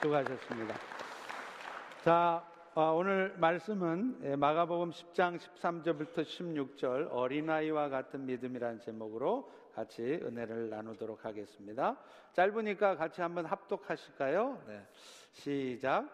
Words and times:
수고하셨습니다. 0.00 0.74
자, 2.04 2.44
어, 2.74 2.92
오늘 2.92 3.34
말씀은 3.38 4.20
예, 4.24 4.36
마가복음 4.36 4.90
10장 4.90 5.38
13절부터 5.38 6.24
16절 6.24 7.08
어린아이와 7.10 7.88
같은 7.88 8.26
믿음이라는 8.26 8.80
제목으로 8.80 9.50
같이 9.74 10.02
은혜를 10.02 10.68
나누도록 10.70 11.24
하겠습니다. 11.24 11.96
짧으니까 12.34 12.96
같이 12.96 13.22
한번 13.22 13.46
합독하실까요? 13.46 14.62
네. 14.66 14.82
시작. 15.32 16.08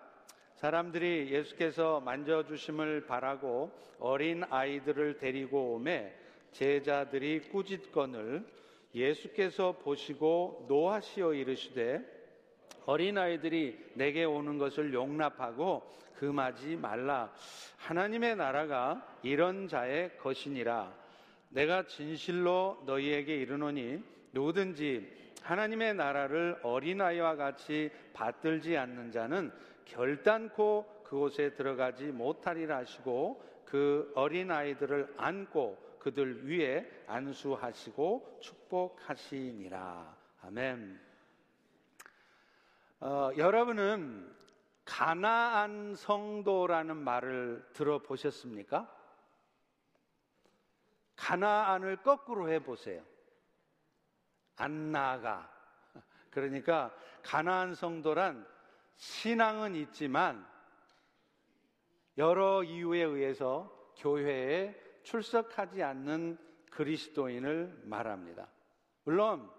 사람들이 0.55 1.33
예수께서 1.33 2.01
만져주심을 2.01 3.07
바라고 3.07 3.73
어린 3.99 4.45
아이들을 4.49 5.19
데리고 5.19 5.75
오매 5.75 6.15
제자들이 6.53 7.49
꾸짖건을 7.49 8.47
예수께서 8.95 9.73
보시고 9.79 10.67
노하시어 10.69 11.35
이르시되 11.35 12.22
어린아이들이 12.87 13.93
내게 13.95 14.25
오는 14.25 14.59
것을 14.59 14.93
용납하고 14.93 15.83
금하지 16.17 16.77
말라. 16.77 17.33
하나님의 17.79 18.37
나라가 18.37 19.05
이런 19.23 19.69
자의 19.69 20.17
것이니라. 20.19 20.93
내가 21.51 21.87
진실로 21.87 22.83
너희에게 22.87 23.37
이르노니 23.37 24.03
누구든지 24.33 25.33
하나님의 25.43 25.95
나라를 25.95 26.59
어린아이와 26.63 27.37
같이 27.37 27.91
받들지 28.13 28.77
않는 28.77 29.11
자는 29.11 29.53
결단코 29.85 30.87
그곳에 31.05 31.55
들어가지 31.55 32.05
못하리라 32.05 32.79
하시고 32.79 33.43
그 33.65 34.13
어린아이들을 34.15 35.15
안고 35.17 35.99
그들 35.99 36.49
위에 36.49 36.89
안수하시고 37.07 38.39
축복하시니라. 38.41 40.17
아멘. 40.43 41.12
어, 43.05 43.33
여러분은 43.37 44.33
가나안 44.85 45.97
성도라는 45.97 46.97
말을 46.97 47.69
들어보셨습니까? 47.73 48.89
가나안을 51.17 51.97
거꾸로 51.97 52.49
해보세요. 52.49 53.03
안 54.55 54.93
나가. 54.93 55.51
그러니까 56.31 56.95
가나안 57.25 57.75
성도란 57.75 58.47
신앙은 58.95 59.75
있지만 59.75 60.47
여러 62.19 62.63
이유에 62.63 63.03
의해서 63.03 63.93
교회에 63.99 64.81
출석하지 65.03 65.83
않는 65.83 66.39
그리스도인을 66.71 67.83
말합니다. 67.83 68.47
물론 69.03 69.51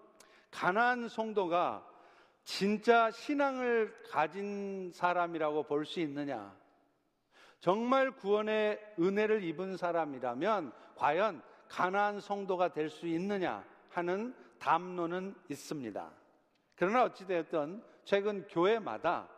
가나안 0.50 1.08
성도가 1.10 1.93
진짜 2.44 3.10
신앙을 3.10 3.94
가진 4.10 4.90
사람이라고 4.92 5.64
볼 5.64 5.84
수 5.84 6.00
있느냐? 6.00 6.54
정말 7.60 8.10
구원의 8.10 8.78
은혜를 8.98 9.42
입은 9.42 9.76
사람이라면 9.76 10.72
과연 10.96 11.42
가나안 11.68 12.20
성도가 12.20 12.72
될 12.72 12.90
수 12.90 13.06
있느냐 13.06 13.64
하는 13.88 14.34
담론은 14.58 15.34
있습니다. 15.48 16.12
그러나 16.76 17.04
어찌되었든 17.04 17.82
최근 18.04 18.46
교회마다 18.48 19.28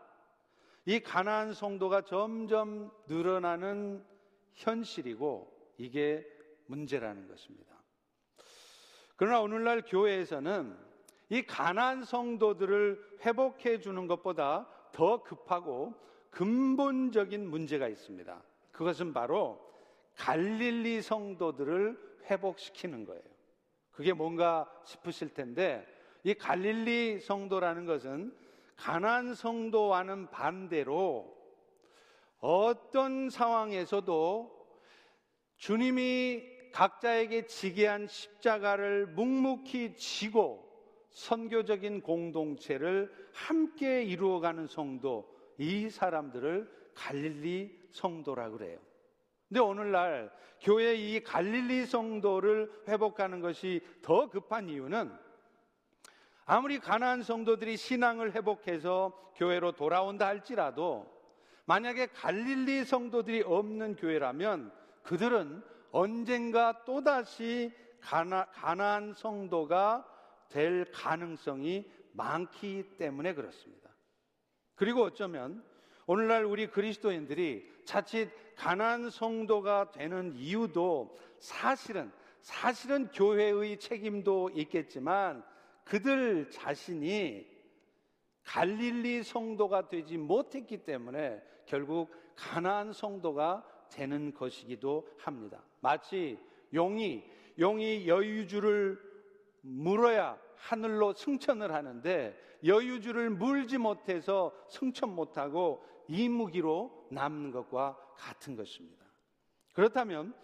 이 0.84 1.00
가나안 1.00 1.54
성도가 1.54 2.02
점점 2.02 2.90
늘어나는 3.06 4.04
현실이고 4.54 5.74
이게 5.78 6.26
문제라는 6.66 7.28
것입니다. 7.28 7.74
그러나 9.16 9.40
오늘날 9.40 9.82
교회에서는 9.82 10.85
이 11.28 11.42
가난 11.42 12.04
성도들을 12.04 13.18
회복해 13.24 13.80
주는 13.80 14.06
것보다 14.06 14.68
더 14.92 15.22
급하고 15.22 15.94
근본적인 16.30 17.48
문제가 17.48 17.88
있습니다. 17.88 18.42
그것은 18.72 19.12
바로 19.12 19.60
갈릴리 20.16 21.02
성도들을 21.02 22.20
회복시키는 22.30 23.04
거예요. 23.04 23.22
그게 23.90 24.12
뭔가 24.12 24.70
싶으실 24.84 25.32
텐데 25.32 25.86
이 26.22 26.34
갈릴리 26.34 27.20
성도라는 27.20 27.86
것은 27.86 28.36
가난 28.76 29.34
성도와는 29.34 30.30
반대로 30.30 31.34
어떤 32.40 33.30
상황에서도 33.30 34.54
주님이 35.56 36.42
각자에게 36.72 37.46
지게 37.46 37.86
한 37.86 38.06
십자가를 38.06 39.06
묵묵히 39.06 39.96
지고 39.96 40.65
선교적인 41.16 42.02
공동체를 42.02 43.10
함께 43.32 44.02
이루어가는 44.02 44.66
성도, 44.66 45.34
이 45.56 45.88
사람들을 45.88 46.70
갈릴리 46.94 47.88
성도라 47.90 48.50
그래요. 48.50 48.78
근데 49.48 49.60
오늘날 49.60 50.30
교회 50.60 50.94
이 50.94 51.22
갈릴리 51.22 51.86
성도를 51.86 52.70
회복하는 52.86 53.40
것이 53.40 53.80
더 54.02 54.28
급한 54.28 54.68
이유는 54.68 55.10
아무리 56.44 56.78
가난한 56.78 57.22
성도들이 57.22 57.78
신앙을 57.78 58.34
회복해서 58.34 59.32
교회로 59.36 59.72
돌아온다 59.72 60.26
할지라도 60.26 61.10
만약에 61.64 62.08
갈릴리 62.08 62.84
성도들이 62.84 63.42
없는 63.42 63.96
교회라면 63.96 64.70
그들은 65.02 65.64
언젠가 65.92 66.84
또다시 66.84 67.72
가나, 68.02 68.44
가난 68.52 69.14
성도가 69.14 70.15
될 70.48 70.90
가능성이 70.92 71.90
많기 72.12 72.84
때문에 72.96 73.34
그렇습니다. 73.34 73.90
그리고 74.74 75.02
어쩌면 75.02 75.64
오늘날 76.06 76.44
우리 76.44 76.68
그리스도인들이 76.68 77.68
자칫 77.84 78.30
가난 78.56 79.10
성도가 79.10 79.90
되는 79.90 80.34
이유도 80.34 81.16
사실은 81.38 82.10
사실은 82.40 83.08
교회의 83.08 83.78
책임도 83.78 84.50
있겠지만 84.54 85.44
그들 85.84 86.50
자신이 86.50 87.46
갈릴리 88.44 89.24
성도가 89.24 89.88
되지 89.88 90.16
못했기 90.16 90.84
때문에 90.84 91.42
결국 91.66 92.10
가난 92.36 92.92
성도가 92.92 93.64
되는 93.90 94.32
것이기도 94.32 95.08
합니다. 95.18 95.64
마치 95.80 96.38
용이 96.72 97.24
용이 97.58 98.06
여유주를 98.06 99.05
물어야 99.66 100.38
하늘로 100.56 101.12
승천을 101.12 101.72
하는데 101.72 102.36
여유주를 102.64 103.30
물지 103.30 103.78
못해서 103.78 104.52
승천 104.68 105.14
못하고 105.14 105.84
이무기로 106.08 107.08
남는 107.10 107.50
것과 107.50 107.98
같은 108.16 108.56
것입니다. 108.56 109.04
그렇다면 109.74 110.34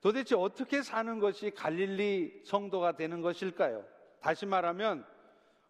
도대체 0.00 0.36
어떻게 0.36 0.82
사는 0.82 1.18
것이 1.18 1.50
갈릴리 1.50 2.42
성도가 2.44 2.96
되는 2.96 3.20
것일까요? 3.20 3.84
다시 4.20 4.46
말하면 4.46 5.04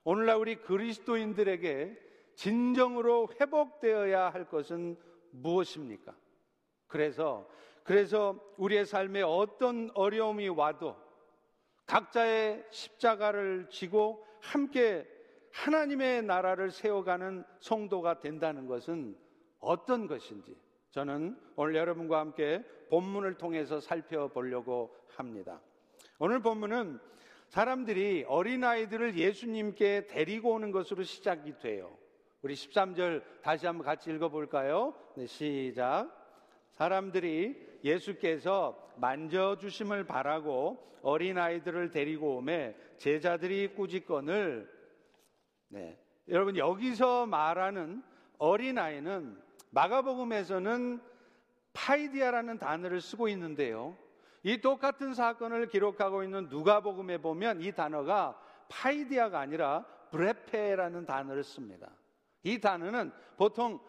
오늘날 0.04 0.36
우리 0.36 0.56
그리스도인들에게 0.56 1.98
진정으로 2.34 3.30
회복되어야 3.40 4.28
할 4.30 4.48
것은 4.48 4.96
무엇입니까? 5.30 6.14
그래서 6.86 7.48
그래서 7.82 8.38
우리의 8.58 8.84
삶에 8.84 9.22
어떤 9.22 9.90
어려움이 9.94 10.48
와도 10.48 10.94
각자의 11.88 12.64
십자가를 12.70 13.68
지고 13.70 14.24
함께 14.40 15.08
하나님의 15.52 16.22
나라를 16.22 16.70
세워가는 16.70 17.44
성도가 17.60 18.20
된다는 18.20 18.66
것은 18.66 19.16
어떤 19.58 20.06
것인지 20.06 20.54
저는 20.90 21.36
오늘 21.56 21.74
여러분과 21.74 22.20
함께 22.20 22.62
본문을 22.90 23.38
통해서 23.38 23.80
살펴보려고 23.80 24.94
합니다. 25.16 25.60
오늘 26.18 26.40
본문은 26.40 27.00
사람들이 27.48 28.24
어린아이들을 28.28 29.16
예수님께 29.16 30.06
데리고 30.06 30.52
오는 30.52 30.70
것으로 30.70 31.02
시작이 31.02 31.58
돼요. 31.58 31.96
우리 32.42 32.54
13절 32.54 33.22
다시 33.42 33.66
한번 33.66 33.84
같이 33.86 34.10
읽어볼까요? 34.10 34.94
네, 35.16 35.26
시작. 35.26 36.10
사람들이 36.74 37.67
예수께서 37.84 38.92
만져주심을 38.96 40.04
바라고 40.04 40.84
어린아이들을 41.02 41.90
데리고 41.90 42.36
오매 42.36 42.74
제자들이 42.98 43.74
꾸짖건을 43.74 44.68
네. 45.68 45.98
여러분 46.28 46.56
여기서 46.56 47.26
말하는 47.26 48.02
어린아이는 48.38 49.40
마가복음에서는 49.70 51.00
파이디아라는 51.72 52.58
단어를 52.58 53.00
쓰고 53.00 53.28
있는데요. 53.28 53.96
이 54.42 54.60
똑같은 54.60 55.14
사건을 55.14 55.68
기록하고 55.68 56.22
있는 56.22 56.48
누가복음에 56.48 57.18
보면 57.18 57.60
이 57.60 57.72
단어가 57.72 58.40
파이디아가 58.68 59.40
아니라 59.40 59.84
브레페라는 60.10 61.06
단어를 61.06 61.44
씁니다. 61.44 61.90
이 62.42 62.58
단어는 62.60 63.12
보통 63.36 63.80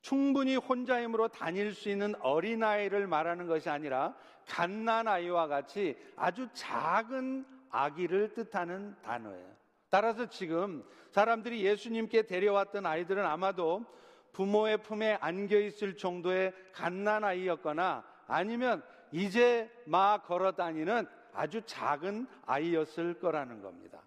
충분히 0.00 0.56
혼자 0.56 1.02
힘으로 1.02 1.28
다닐 1.28 1.74
수 1.74 1.88
있는 1.88 2.14
어린아이를 2.20 3.06
말하는 3.06 3.46
것이 3.46 3.68
아니라 3.68 4.14
갓난아이와 4.46 5.46
같이 5.48 5.96
아주 6.16 6.48
작은 6.52 7.44
아기를 7.70 8.34
뜻하는 8.34 8.94
단어예요. 9.02 9.58
따라서 9.90 10.26
지금 10.28 10.84
사람들이 11.10 11.64
예수님께 11.64 12.26
데려왔던 12.26 12.86
아이들은 12.86 13.24
아마도 13.24 13.84
부모의 14.32 14.82
품에 14.82 15.18
안겨 15.20 15.58
있을 15.58 15.96
정도의 15.96 16.52
갓난 16.72 17.24
아이였거나 17.24 18.04
아니면 18.26 18.82
이제 19.10 19.70
막 19.86 20.26
걸어 20.26 20.52
다니는 20.52 21.06
아주 21.32 21.62
작은 21.64 22.26
아이였을 22.46 23.14
거라는 23.18 23.62
겁니다. 23.62 24.02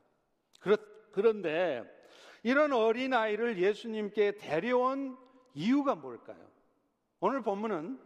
그런데 1.11 1.83
이런 2.43 2.73
어린 2.73 3.13
아이를 3.13 3.57
예수님께 3.57 4.33
데려온 4.37 5.17
이유가 5.53 5.95
뭘까요? 5.95 6.37
오늘 7.19 7.41
본문은 7.41 7.99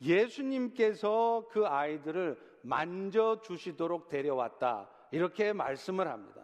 예수님께서 0.00 1.46
그 1.50 1.66
아이들을 1.66 2.38
만져 2.62 3.40
주시도록 3.42 4.08
데려왔다. 4.08 4.88
이렇게 5.10 5.52
말씀을 5.52 6.08
합니다. 6.08 6.42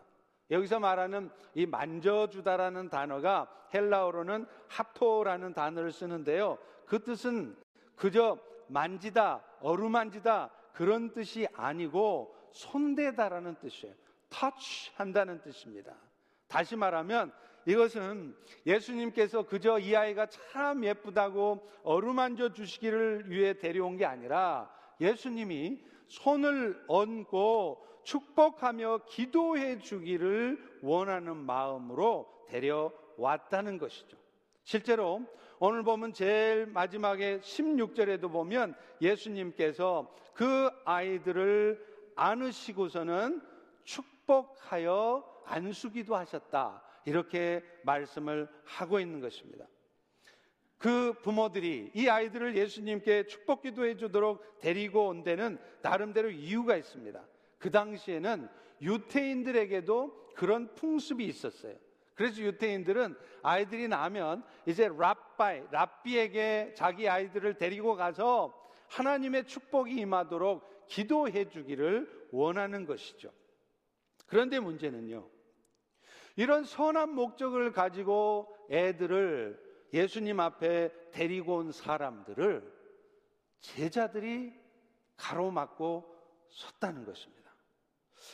여기서 0.50 0.81
말하는 0.81 1.31
이 1.55 1.67
만져주다라는 1.67 2.91
단어가 2.91 3.49
헬라어로는 3.73 4.47
하토라는 4.69 5.55
단어를 5.55 5.93
쓰는데요. 5.93 6.59
그 6.87 7.03
뜻은 7.03 7.56
그저 7.97 8.38
만지다, 8.69 9.43
어루만지다 9.61 10.50
그런 10.73 11.12
뜻이 11.12 11.47
아니고 11.55 12.35
손대다라는 12.53 13.56
뜻이에요. 13.56 13.95
터치 14.29 14.93
한다는 14.95 15.41
뜻입니다. 15.43 15.95
다시 16.49 16.77
말하면 16.77 17.33
이것은 17.67 18.35
예수님께서 18.67 19.44
그저 19.44 19.79
이 19.79 19.94
아이가 19.94 20.26
참 20.26 20.85
예쁘다고 20.85 21.69
어루만져 21.85 22.53
주시기를 22.53 23.31
위해 23.31 23.59
데려온 23.59 23.97
게 23.97 24.05
아니라 24.05 24.70
예수님이 25.00 25.81
손을 26.09 26.82
얹고 26.88 27.87
축복하며 28.05 29.03
기도해 29.06 29.79
주기를 29.79 30.79
원하는 30.82 31.37
마음으로 31.37 32.29
데려왔다는 32.49 33.79
것이죠. 33.79 34.17
실제로 34.64 35.23
오늘 35.59 35.82
보면 35.85 36.12
제일 36.12 36.67
마지막에 36.67 37.38
16절에도 37.38 38.31
보면 38.32 38.75
예수님께서 39.00 40.12
그 40.35 40.70
아이들을 40.85 41.93
안으시고서는 42.17 43.41
축복하여 43.85 45.25
안수기도 45.47 46.17
하셨다. 46.17 46.82
이렇게 47.04 47.62
말씀을 47.84 48.49
하고 48.64 49.00
있는 49.00 49.20
것입니다. 49.20 49.66
그 50.78 51.14
부모들이 51.22 51.93
이 51.94 52.08
아이들을 52.08 52.56
예수님께 52.56 53.26
축복 53.26 53.62
기도해 53.62 53.96
주도록 53.96 54.58
데리고 54.58 55.08
온 55.08 55.22
데는 55.22 55.58
나름대로 55.81 56.31
이유가 56.31 56.76
있습니다. 56.76 57.25
그 57.58 57.70
당시에는 57.70 58.49
유태인들에게도 58.81 60.32
그런 60.34 60.75
풍습이 60.75 61.25
있었어요. 61.25 61.76
그래서 62.14 62.43
유태인들은 62.43 63.14
아이들이 63.43 63.88
나면 63.88 64.44
이제 64.66 64.88
랍바이, 64.88 65.62
랍비에게 65.70 66.75
자기 66.76 67.08
아이들을 67.08 67.54
데리고 67.54 67.94
가서 67.94 68.52
하나님의 68.88 69.46
축복이 69.46 69.94
임하도록 69.94 70.87
기도해 70.88 71.49
주기를 71.49 72.28
원하는 72.32 72.87
것이죠. 72.87 73.31
그런데 74.26 74.60
문제는요. 74.60 75.28
이런 76.37 76.64
선한 76.64 77.14
목적을 77.14 77.73
가지고 77.73 78.55
애들을 78.70 79.61
예수님 79.93 80.40
앞에 80.40 80.90
데리고 81.11 81.56
온 81.56 81.73
사람들을 81.73 82.73
제자들이 83.61 84.52
가로막고 85.17 86.12
섰다는 86.49 87.05
것입니다. 87.05 87.43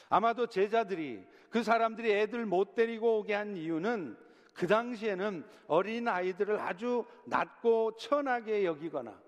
아마도 0.09 0.47
제자들이 0.47 1.25
그 1.51 1.63
사람들이 1.63 2.13
애들 2.13 2.47
못 2.47 2.75
데리고 2.75 3.19
오게 3.19 3.35
한 3.35 3.57
이유는 3.57 4.17
그 4.55 4.67
당시에는 4.67 5.47
어린 5.67 6.09
아이들을 6.09 6.59
아주 6.59 7.05
낮고 7.27 7.97
천하게 7.97 8.65
여기거나 8.65 9.19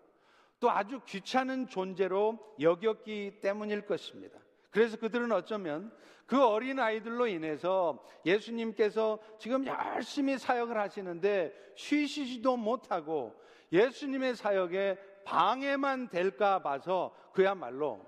또 0.58 0.70
아주 0.70 1.00
귀찮은 1.06 1.68
존재로 1.68 2.38
여겼기 2.60 3.40
때문일 3.40 3.86
것입니다. 3.86 4.38
그래서 4.70 4.96
그들은 4.96 5.32
어쩌면 5.32 5.92
그 6.26 6.44
어린 6.44 6.78
아이들로 6.78 7.26
인해서 7.26 8.04
예수님께서 8.24 9.18
지금 9.38 9.66
열심히 9.66 10.38
사역을 10.38 10.78
하시는데 10.78 11.52
쉬시지도 11.74 12.56
못하고 12.56 13.34
예수님의 13.72 14.36
사역에 14.36 14.98
방해만 15.24 16.08
될까 16.08 16.62
봐서 16.62 17.14
그야말로 17.32 18.06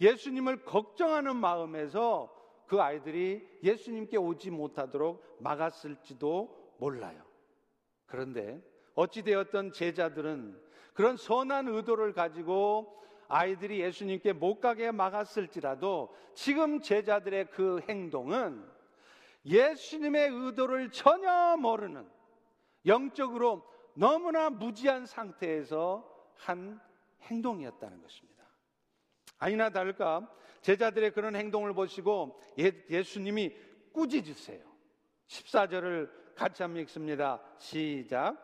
예수님을 0.00 0.64
걱정하는 0.64 1.36
마음에서 1.36 2.34
그 2.66 2.80
아이들이 2.80 3.46
예수님께 3.62 4.16
오지 4.16 4.50
못하도록 4.50 5.38
막았을지도 5.40 6.76
몰라요. 6.78 7.22
그런데 8.06 8.62
어찌되었던 8.94 9.72
제자들은 9.72 10.58
그런 10.92 11.16
선한 11.16 11.68
의도를 11.68 12.12
가지고 12.12 12.98
아이들이 13.28 13.80
예수님께 13.80 14.32
못 14.32 14.60
가게 14.60 14.90
막았을지라도 14.90 16.14
지금 16.34 16.80
제자들의 16.80 17.50
그 17.50 17.80
행동은 17.88 18.66
예수님의 19.44 20.30
의도를 20.30 20.90
전혀 20.90 21.56
모르는 21.58 22.08
영적으로 22.86 23.62
너무나 23.94 24.48
무지한 24.48 25.04
상태에서 25.04 26.08
한 26.34 26.80
행동이었다는 27.22 28.00
것입니다. 28.00 28.44
아니나 29.38 29.70
다를까 29.70 30.32
제자들의 30.62 31.12
그런 31.12 31.36
행동을 31.36 31.74
보시고 31.74 32.40
예, 32.58 33.02
수님이 33.02 33.54
꾸짖으세요. 33.92 34.66
14절을 35.26 36.10
같이 36.34 36.62
한번 36.62 36.82
읽습니다. 36.82 37.42
시작. 37.58 38.36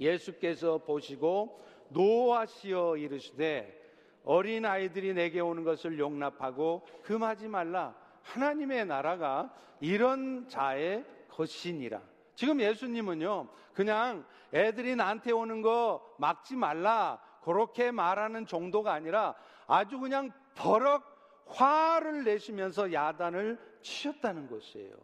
예수께서 0.00 0.78
보시고 0.78 1.62
노하시어 1.90 2.96
이르시되 2.96 3.81
어린 4.24 4.64
아이들이 4.64 5.14
내게 5.14 5.40
오는 5.40 5.64
것을 5.64 5.98
용납하고 5.98 6.86
금하지 7.02 7.48
말라. 7.48 7.94
하나님의 8.22 8.86
나라가 8.86 9.52
이런 9.80 10.48
자의 10.48 11.04
것이니라. 11.28 12.00
지금 12.34 12.60
예수님은요, 12.60 13.48
그냥 13.74 14.24
애들이 14.54 14.96
나한테 14.96 15.32
오는 15.32 15.62
거 15.62 16.14
막지 16.18 16.54
말라. 16.54 17.20
그렇게 17.42 17.90
말하는 17.90 18.46
정도가 18.46 18.92
아니라 18.92 19.34
아주 19.66 19.98
그냥 19.98 20.30
버럭 20.54 21.02
화를 21.46 22.24
내시면서 22.24 22.92
야단을 22.92 23.58
치셨다는 23.82 24.48
것이에요. 24.48 24.94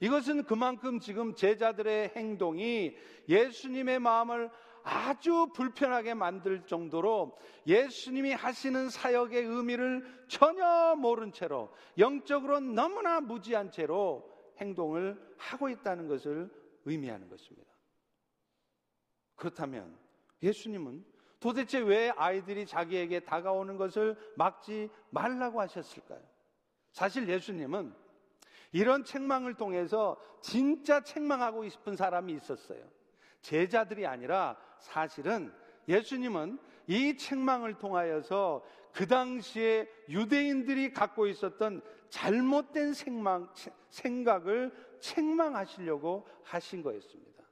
이것은 0.00 0.44
그만큼 0.44 0.98
지금 0.98 1.34
제자들의 1.34 2.12
행동이 2.16 2.96
예수님의 3.28 4.00
마음을 4.00 4.50
아주 4.82 5.48
불편하게 5.54 6.14
만들 6.14 6.66
정도로 6.66 7.38
예수님이 7.66 8.32
하시는 8.32 8.90
사역의 8.90 9.44
의미를 9.44 10.04
전혀 10.28 10.94
모른 10.96 11.32
채로 11.32 11.72
영적으로 11.98 12.60
너무나 12.60 13.20
무지한 13.20 13.70
채로 13.70 14.30
행동을 14.58 15.20
하고 15.38 15.68
있다는 15.68 16.08
것을 16.08 16.50
의미하는 16.84 17.28
것입니다. 17.28 17.70
그렇다면 19.36 19.96
예수님은 20.42 21.04
도대체 21.40 21.80
왜 21.80 22.10
아이들이 22.10 22.66
자기에게 22.66 23.20
다가오는 23.20 23.76
것을 23.76 24.16
막지 24.36 24.88
말라고 25.10 25.60
하셨을까요? 25.60 26.20
사실 26.92 27.28
예수님은 27.28 27.94
이런 28.72 29.04
책망을 29.04 29.54
통해서 29.54 30.16
진짜 30.40 31.02
책망하고 31.02 31.68
싶은 31.68 31.96
사람이 31.96 32.32
있었어요. 32.34 32.82
제자들이 33.42 34.06
아니라 34.06 34.56
사실은 34.82 35.52
예수님은 35.88 36.58
이 36.86 37.16
책망을 37.16 37.78
통하여서 37.78 38.62
그 38.92 39.06
당시에 39.06 39.88
유대인들이 40.08 40.92
갖고 40.92 41.26
있었던 41.26 41.80
잘못된 42.10 42.92
생망, 42.92 43.48
생각을 43.88 44.70
책망하시려고 45.00 46.26
하신 46.42 46.82
거였습니다. 46.82 47.44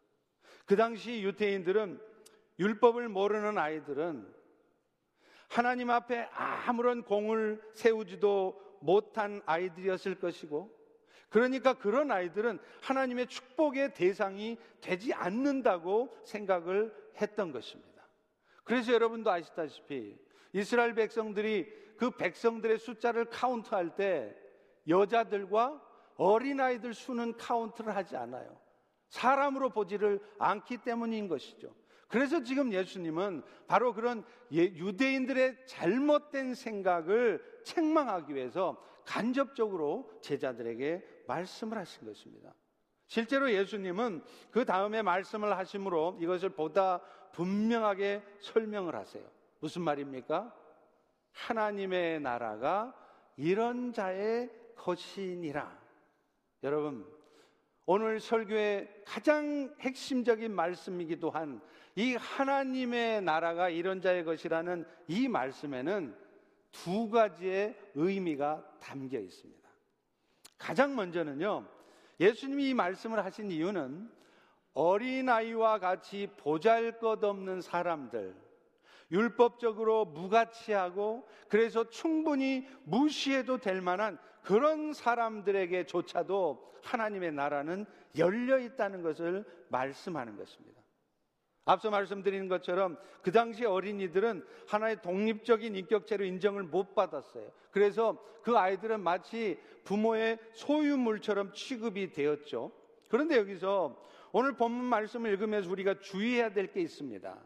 그 0.66 0.76
당시 0.76 1.22
유대인들은 1.22 2.00
율법을 2.58 3.08
모르는 3.08 3.56
아이들은 3.56 4.40
하나님 5.48 5.90
앞에 5.90 6.28
아무런 6.32 7.02
공을 7.02 7.60
세우지도 7.72 8.78
못한 8.80 9.42
아이들이었을 9.46 10.16
것이고 10.16 10.79
그러니까 11.30 11.74
그런 11.74 12.10
아이들은 12.10 12.58
하나님의 12.82 13.28
축복의 13.28 13.94
대상이 13.94 14.58
되지 14.80 15.14
않는다고 15.14 16.14
생각을 16.24 16.92
했던 17.20 17.52
것입니다. 17.52 17.90
그래서 18.64 18.92
여러분도 18.92 19.30
아시다시피 19.30 20.18
이스라엘 20.52 20.94
백성들이 20.94 21.66
그 21.96 22.10
백성들의 22.10 22.78
숫자를 22.78 23.26
카운트할 23.26 23.94
때 23.94 24.36
여자들과 24.88 25.80
어린아이들 26.16 26.94
수는 26.94 27.36
카운트를 27.36 27.94
하지 27.94 28.16
않아요. 28.16 28.58
사람으로 29.08 29.70
보지를 29.70 30.20
않기 30.38 30.78
때문인 30.78 31.28
것이죠. 31.28 31.72
그래서 32.08 32.42
지금 32.42 32.72
예수님은 32.72 33.42
바로 33.68 33.94
그런 33.94 34.24
예, 34.52 34.62
유대인들의 34.62 35.66
잘못된 35.66 36.54
생각을 36.54 37.42
책망하기 37.64 38.34
위해서 38.34 38.82
간접적으로 39.04 40.10
제자들에게 40.20 41.19
말씀을 41.30 41.78
하신 41.78 42.06
것입니다. 42.06 42.52
실제로 43.06 43.50
예수님은 43.50 44.22
그 44.50 44.64
다음에 44.64 45.02
말씀을 45.02 45.56
하심으로 45.56 46.18
이것을 46.20 46.50
보다 46.50 47.00
분명하게 47.32 48.22
설명을 48.40 48.94
하세요. 48.94 49.24
무슨 49.60 49.82
말입니까? 49.82 50.54
하나님의 51.32 52.20
나라가 52.20 52.94
이런 53.36 53.92
자의 53.92 54.50
것이니라. 54.76 55.78
여러분, 56.62 57.06
오늘 57.86 58.20
설교의 58.20 59.02
가장 59.06 59.74
핵심적인 59.80 60.54
말씀이기도 60.54 61.30
한 61.30 61.60
이 61.96 62.14
하나님의 62.14 63.22
나라가 63.22 63.68
이런 63.68 64.00
자의 64.00 64.24
것이라는 64.24 64.86
이 65.08 65.28
말씀에는 65.28 66.16
두 66.70 67.10
가지의 67.10 67.76
의미가 67.94 68.78
담겨 68.80 69.18
있습니다. 69.18 69.59
가장 70.60 70.94
먼저는요, 70.94 71.66
예수님이 72.20 72.68
이 72.68 72.74
말씀을 72.74 73.24
하신 73.24 73.50
이유는 73.50 74.10
어린아이와 74.74 75.78
같이 75.78 76.28
보잘 76.36 76.98
것 76.98 77.24
없는 77.24 77.62
사람들, 77.62 78.36
율법적으로 79.10 80.04
무가치하고 80.04 81.26
그래서 81.48 81.88
충분히 81.88 82.68
무시해도 82.84 83.58
될 83.58 83.80
만한 83.80 84.18
그런 84.42 84.92
사람들에게조차도 84.92 86.74
하나님의 86.82 87.32
나라는 87.32 87.86
열려 88.16 88.58
있다는 88.58 89.02
것을 89.02 89.44
말씀하는 89.70 90.36
것입니다. 90.36 90.79
앞서 91.64 91.90
말씀드린 91.90 92.48
것처럼 92.48 92.96
그 93.22 93.30
당시 93.32 93.64
어린이들은 93.64 94.44
하나의 94.66 95.02
독립적인 95.02 95.76
인격체로 95.76 96.24
인정을 96.24 96.64
못 96.64 96.94
받았어요. 96.94 97.50
그래서 97.70 98.16
그 98.42 98.56
아이들은 98.56 99.00
마치 99.00 99.58
부모의 99.84 100.38
소유물처럼 100.54 101.52
취급이 101.52 102.12
되었죠. 102.12 102.72
그런데 103.08 103.36
여기서 103.36 103.96
오늘 104.32 104.56
본문 104.56 104.84
말씀을 104.84 105.30
읽으면서 105.32 105.70
우리가 105.70 106.00
주의해야 106.00 106.52
될 106.52 106.72
게 106.72 106.80
있습니다. 106.80 107.36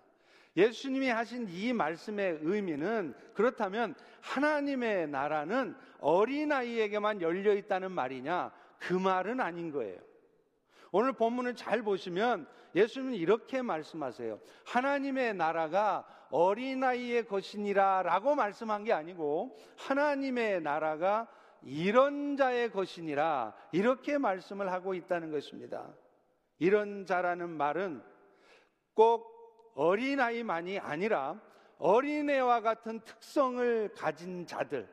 예수님이 0.56 1.08
하신 1.08 1.48
이 1.48 1.72
말씀의 1.72 2.38
의미는 2.42 3.14
그렇다면 3.34 3.94
하나님의 4.20 5.08
나라는 5.08 5.74
어린아이에게만 5.98 7.22
열려 7.22 7.54
있다는 7.54 7.90
말이냐? 7.90 8.52
그 8.78 8.94
말은 8.94 9.40
아닌 9.40 9.72
거예요. 9.72 9.98
오늘 10.92 11.12
본문을 11.12 11.56
잘 11.56 11.82
보시면 11.82 12.46
예수님은 12.74 13.14
이렇게 13.14 13.62
말씀하세요. 13.62 14.40
하나님의 14.66 15.34
나라가 15.34 16.04
어린아이의 16.30 17.26
것이니라 17.26 18.02
라고 18.02 18.34
말씀한 18.34 18.84
게 18.84 18.92
아니고 18.92 19.56
하나님의 19.78 20.62
나라가 20.62 21.28
이런 21.62 22.36
자의 22.36 22.70
것이니라 22.70 23.54
이렇게 23.72 24.18
말씀을 24.18 24.72
하고 24.72 24.94
있다는 24.94 25.30
것입니다. 25.30 25.94
이런 26.58 27.06
자라는 27.06 27.50
말은 27.50 28.02
꼭 28.94 29.72
어린아이만이 29.74 30.78
아니라 30.78 31.40
어린애와 31.78 32.60
같은 32.60 33.00
특성을 33.00 33.92
가진 33.94 34.46
자들. 34.46 34.88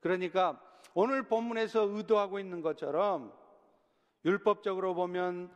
그러니까 0.00 0.60
오늘 0.94 1.22
본문에서 1.22 1.82
의도하고 1.82 2.38
있는 2.38 2.60
것처럼 2.60 3.32
율법적으로 4.24 4.94
보면 4.94 5.50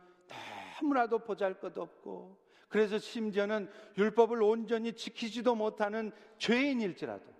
너무나도 0.83 1.19
보잘 1.19 1.59
것 1.59 1.77
없고 1.77 2.37
그래서 2.67 2.97
심지어는 2.97 3.69
율법을 3.97 4.41
온전히 4.41 4.93
지키지도 4.93 5.55
못하는 5.55 6.11
죄인일지라도 6.37 7.33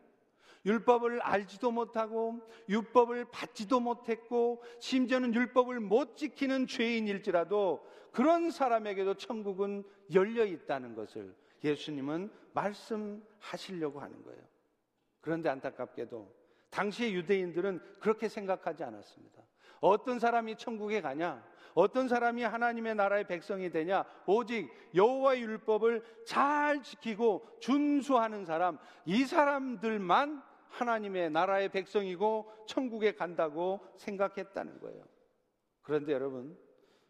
율법을 0.65 1.21
알지도 1.21 1.71
못하고 1.71 2.39
율법을 2.69 3.25
받지도 3.25 3.81
못했고 3.81 4.63
심지어는 4.79 5.33
율법을 5.35 5.81
못 5.81 6.15
지키는 6.15 6.67
죄인일지라도 6.67 7.85
그런 8.11 8.49
사람에게도 8.49 9.15
천국은 9.15 9.83
열려 10.13 10.45
있다는 10.45 10.95
것을 10.95 11.35
예수님은 11.63 12.31
말씀하시려고 12.53 13.99
하는 13.99 14.23
거예요. 14.23 14.41
그런데 15.19 15.49
안타깝게도 15.49 16.33
당시의 16.69 17.13
유대인들은 17.15 17.81
그렇게 17.99 18.29
생각하지 18.29 18.83
않았습니다. 18.83 19.43
어떤 19.81 20.19
사람이 20.19 20.55
천국에 20.57 21.01
가냐? 21.01 21.43
어떤 21.73 22.07
사람이 22.07 22.43
하나님의 22.43 22.95
나라의 22.95 23.27
백성이 23.27 23.69
되냐? 23.69 24.05
오직 24.25 24.69
여호와의 24.93 25.41
율법을 25.41 26.03
잘 26.25 26.83
지키고 26.83 27.47
준수하는 27.59 28.45
사람, 28.45 28.77
이 29.05 29.25
사람들만 29.25 30.41
하나님의 30.69 31.31
나라의 31.31 31.69
백성이고 31.69 32.51
천국에 32.67 33.13
간다고 33.13 33.79
생각했다는 33.97 34.79
거예요. 34.79 35.03
그런데 35.81 36.13
여러분, 36.13 36.57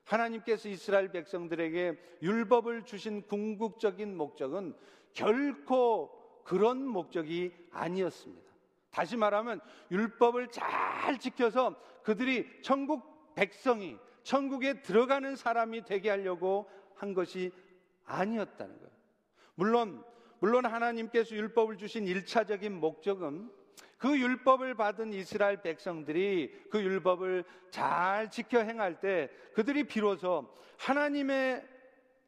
하나님께서 0.04 0.68
이스라엘 0.68 1.12
백성들에게 1.12 1.98
율법을 2.22 2.84
주신 2.84 3.22
궁극적인 3.28 4.16
목적은 4.18 4.76
결코 5.14 6.42
그런 6.44 6.86
목적이 6.86 7.54
아니었습니다. 7.72 8.52
다시 8.92 9.16
말하면 9.16 9.62
율법을 9.92 10.50
잘 10.50 11.18
지켜서 11.20 11.76
그들이 12.04 12.48
천국 12.62 13.34
백성이 13.34 13.98
천국에 14.24 14.82
들어가는 14.82 15.36
사람이 15.36 15.86
되게 15.86 16.10
하려고 16.10 16.70
한 16.96 17.14
것이 17.14 17.52
아니었다는 18.06 18.78
거예요. 18.78 18.92
물론 19.56 20.04
물론 20.40 20.66
하나님께서 20.66 21.36
율법을 21.36 21.78
주신 21.78 22.06
일차적인 22.06 22.74
목적은 22.74 23.50
그 23.98 24.20
율법을 24.20 24.76
받은 24.76 25.14
이스라엘 25.14 25.62
백성들이 25.62 26.66
그 26.70 26.84
율법을 26.84 27.46
잘 27.70 28.30
지켜 28.30 28.60
행할 28.60 29.00
때 29.00 29.30
그들이 29.54 29.86
비로소 29.86 30.54
하나님의 30.78 31.66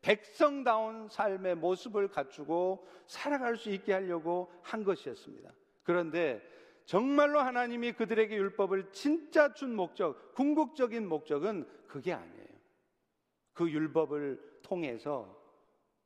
백성다운 0.02 1.10
삶의 1.10 1.56
모습을 1.56 2.08
갖추고 2.08 2.88
살아갈 3.06 3.58
수 3.58 3.70
있게 3.72 3.92
하려고 3.92 4.50
한 4.62 4.86
것이었습니다. 4.86 5.52
그런데 5.84 6.42
정말로 6.86 7.40
하나님이 7.40 7.94
그들에게 7.94 8.36
율법을 8.36 8.92
진짜 8.92 9.54
준 9.54 9.76
목적, 9.76 10.34
궁극적인 10.34 11.08
목적은 11.08 11.68
그게 11.88 12.14
아니에요. 12.14 12.46
그 13.54 13.70
율법을 13.70 14.60
통해서 14.62 15.36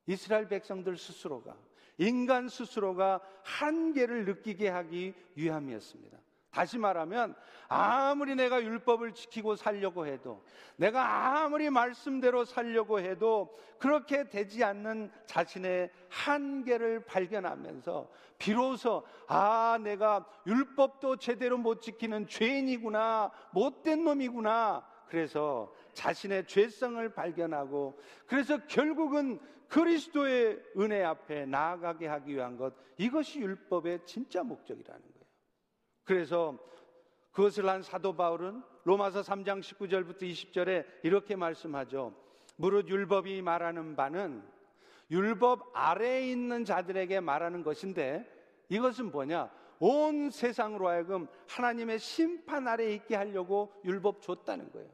이스라엘 0.06 0.48
백성들 0.48 0.98
스스로가 0.98 1.58
인간 1.98 2.48
스스로가 2.48 3.22
한계를 3.44 4.26
느끼게 4.26 4.70
하기 4.70 5.14
위함이었습니다. 5.36 6.18
다시 6.52 6.78
말하면 6.78 7.36
아무리 7.68 8.36
내가 8.36 8.62
율법을 8.64 9.14
지키고 9.14 9.56
살려고 9.56 10.08
해도 10.08 10.44
내가 10.78 11.44
아무리 11.44 11.70
말씀대로 11.70 12.46
살려고 12.46 13.00
해도 13.00 13.56
그렇게 13.78 14.28
되지 14.28 14.64
않는 14.64 15.12
자신의 15.28 15.92
한계를 16.10 17.06
발견하면서 17.06 18.10
비로소 18.40 19.06
아 19.28 19.78
내가 19.84 20.26
율법도 20.48 21.18
제대로 21.18 21.58
못 21.58 21.82
지키는 21.82 22.28
죄인이구나 22.28 23.32
못된 23.52 24.04
놈이구나 24.04 24.86
그래서 25.08 25.74
자신의 25.94 26.48
죄성을 26.48 27.14
발견하고 27.14 28.00
그래서 28.26 28.58
결국은 28.68 29.40
그리스도의 29.68 30.60
은혜 30.78 31.04
앞에 31.04 31.46
나아가게 31.46 32.08
하기 32.08 32.36
위한 32.36 32.58
것 32.58 32.74
이것이 32.98 33.40
율법의 33.40 34.00
진짜 34.06 34.44
목적이라는 34.44 35.02
거예요. 35.02 35.19
그래서 36.10 36.58
그것을 37.34 37.70
한 37.70 37.84
사도 37.84 38.16
바울은 38.16 38.64
로마서 38.84 39.22
3장 39.22 39.62
19절부터 39.62 40.24
20절에 40.24 40.84
이렇게 41.04 41.36
말씀하죠. 41.36 42.16
무릇 42.56 42.90
율법이 42.90 43.44
말하는 43.44 43.96
바는 43.96 44.44
율법 45.12 45.70
아래에 45.72 46.32
있는 46.32 46.66
자들에게 46.66 47.20
말하는 47.20 47.62
것인데 47.62 48.26
이것은 48.70 49.12
뭐냐? 49.12 49.52
온 49.78 50.32
세상으로 50.32 50.88
하여금 50.88 51.28
하나님의 51.48 52.00
심판 52.00 52.68
아래에 52.68 52.96
있게 52.96 53.16
하려고 53.16 53.72
율법 53.86 54.24
줬다는 54.24 54.72
거예요. 54.72 54.90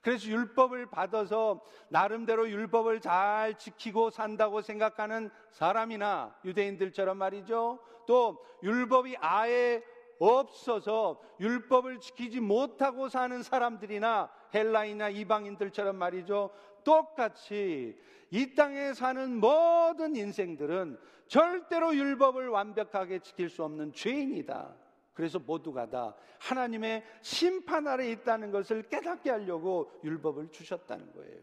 그래서 0.00 0.28
율법을 0.28 0.86
받아서 0.86 1.60
나름대로 1.90 2.48
율법을 2.48 3.00
잘 3.00 3.58
지키고 3.58 4.08
산다고 4.08 4.62
생각하는 4.62 5.28
사람이나 5.50 6.34
유대인들처럼 6.42 7.18
말이죠. 7.18 7.80
또 8.06 8.42
율법이 8.62 9.16
아예 9.20 9.82
없어서 10.24 11.20
율법을 11.40 12.00
지키지 12.00 12.40
못하고 12.40 13.08
사는 13.08 13.42
사람들이나 13.42 14.30
헬라이나 14.54 15.08
이방인들처럼 15.10 15.96
말이죠. 15.96 16.50
똑같이 16.84 17.96
이 18.30 18.54
땅에 18.54 18.94
사는 18.94 19.36
모든 19.38 20.16
인생들은 20.16 20.98
절대로 21.26 21.94
율법을 21.94 22.48
완벽하게 22.48 23.20
지킬 23.20 23.48
수 23.48 23.64
없는 23.64 23.92
죄인이다. 23.92 24.74
그래서 25.12 25.38
모두가 25.38 25.88
다 25.88 26.14
하나님의 26.40 27.04
심판 27.22 27.86
아래 27.86 28.10
있다는 28.10 28.50
것을 28.50 28.82
깨닫게 28.82 29.30
하려고 29.30 29.90
율법을 30.02 30.50
주셨다는 30.50 31.12
거예요. 31.12 31.42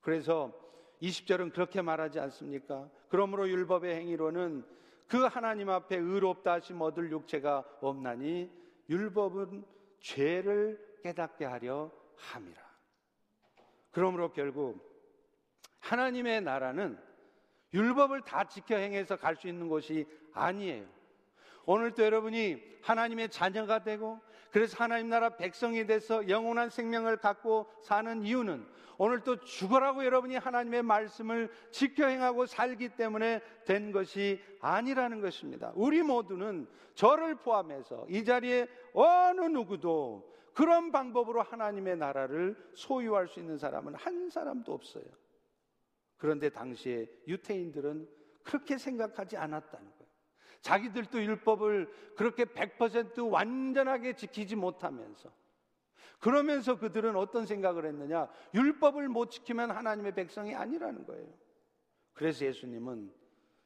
그래서 0.00 0.52
20절은 1.00 1.52
그렇게 1.52 1.80
말하지 1.80 2.18
않습니까? 2.18 2.90
그러므로 3.08 3.48
율법의 3.48 3.94
행위로는 3.94 4.64
그 5.08 5.24
하나님 5.24 5.70
앞에 5.70 5.96
의롭다 5.96 6.54
하심 6.54 6.82
얻을 6.82 7.10
육체가 7.10 7.64
없나니 7.80 8.50
율법은 8.90 9.64
죄를 10.00 10.78
깨닫게 11.02 11.44
하려 11.46 11.90
함이라. 12.16 12.60
그러므로 13.90 14.32
결국 14.32 14.86
하나님의 15.80 16.42
나라는 16.42 16.98
율법을 17.72 18.22
다 18.22 18.44
지켜 18.48 18.76
행해서 18.76 19.16
갈 19.16 19.36
수 19.36 19.48
있는 19.48 19.68
곳이 19.68 20.06
아니에요. 20.32 20.86
오늘도 21.64 22.02
여러분이 22.02 22.62
하나님의 22.82 23.30
자녀가 23.30 23.82
되고 23.82 24.20
그래서 24.50 24.76
하나님 24.82 25.08
나라 25.08 25.36
백성이 25.36 25.86
돼서 25.86 26.28
영원한 26.28 26.70
생명을 26.70 27.18
갖고 27.18 27.66
사는 27.82 28.22
이유는 28.22 28.66
오늘 28.98 29.22
또 29.22 29.38
죽어라고 29.38 30.04
여러분이 30.04 30.36
하나님의 30.36 30.82
말씀을 30.82 31.50
지켜 31.70 32.06
행하고 32.06 32.46
살기 32.46 32.90
때문에 32.96 33.40
된 33.64 33.92
것이 33.92 34.42
아니라는 34.60 35.20
것입니다. 35.20 35.72
우리 35.76 36.02
모두는 36.02 36.66
저를 36.94 37.36
포함해서 37.36 38.06
이 38.08 38.24
자리에 38.24 38.66
어느 38.92 39.42
누구도 39.42 40.34
그런 40.52 40.90
방법으로 40.90 41.42
하나님의 41.42 41.96
나라를 41.96 42.56
소유할 42.74 43.28
수 43.28 43.38
있는 43.38 43.56
사람은 43.56 43.94
한 43.94 44.28
사람도 44.28 44.72
없어요. 44.72 45.04
그런데 46.16 46.48
당시에 46.48 47.06
유태인들은 47.28 48.08
그렇게 48.42 48.76
생각하지 48.76 49.36
않았다는. 49.36 49.97
자기들도 50.60 51.22
율법을 51.22 52.14
그렇게 52.16 52.44
100% 52.44 53.30
완전하게 53.30 54.14
지키지 54.14 54.56
못하면서 54.56 55.30
그러면서 56.18 56.78
그들은 56.78 57.16
어떤 57.16 57.46
생각을 57.46 57.86
했느냐? 57.86 58.28
율법을 58.54 59.08
못 59.08 59.30
지키면 59.30 59.70
하나님의 59.70 60.14
백성이 60.14 60.54
아니라는 60.54 61.06
거예요. 61.06 61.28
그래서 62.12 62.44
예수님은 62.44 63.12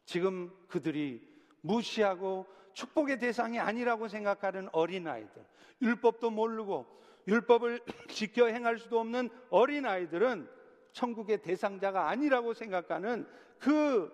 지금 0.05 0.53
그들이 0.69 1.27
무시하고 1.63 2.47
축복의 2.75 3.19
대상이 3.19 3.59
아니라고 3.59 4.09
생각하는 4.09 4.69
어린아이들, 4.73 5.45
율법도 5.81 6.31
모르고 6.31 6.87
율법을 7.27 7.81
지켜 8.09 8.47
행할 8.47 8.79
수도 8.79 9.01
없는 9.01 9.31
어린아이들은 9.51 10.49
천국의 10.93 11.43
대상자가 11.43 12.09
아니라고 12.09 12.53
생각하는 12.53 13.27
그 13.59 14.11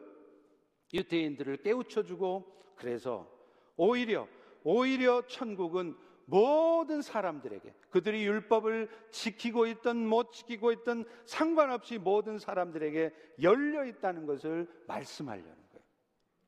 유대인들을 0.93 1.59
깨우쳐주고 1.59 2.58
그래서 2.79 3.29
오히려 3.77 4.29
오히려 4.65 5.27
천국은 5.27 5.97
모든 6.27 7.01
사람들에게 7.01 7.75
그들이 7.91 8.25
율법을 8.27 8.91
지키고 9.11 9.67
있던 9.67 10.07
못 10.07 10.33
지키고 10.33 10.73
있던 10.73 11.05
상관없이 11.25 11.97
모든 11.97 12.39
사람들에게 12.39 13.15
열려 13.43 13.85
있다는 13.87 14.27
것을 14.27 14.69
말씀하려는 14.87 15.55
거예요. 15.71 15.85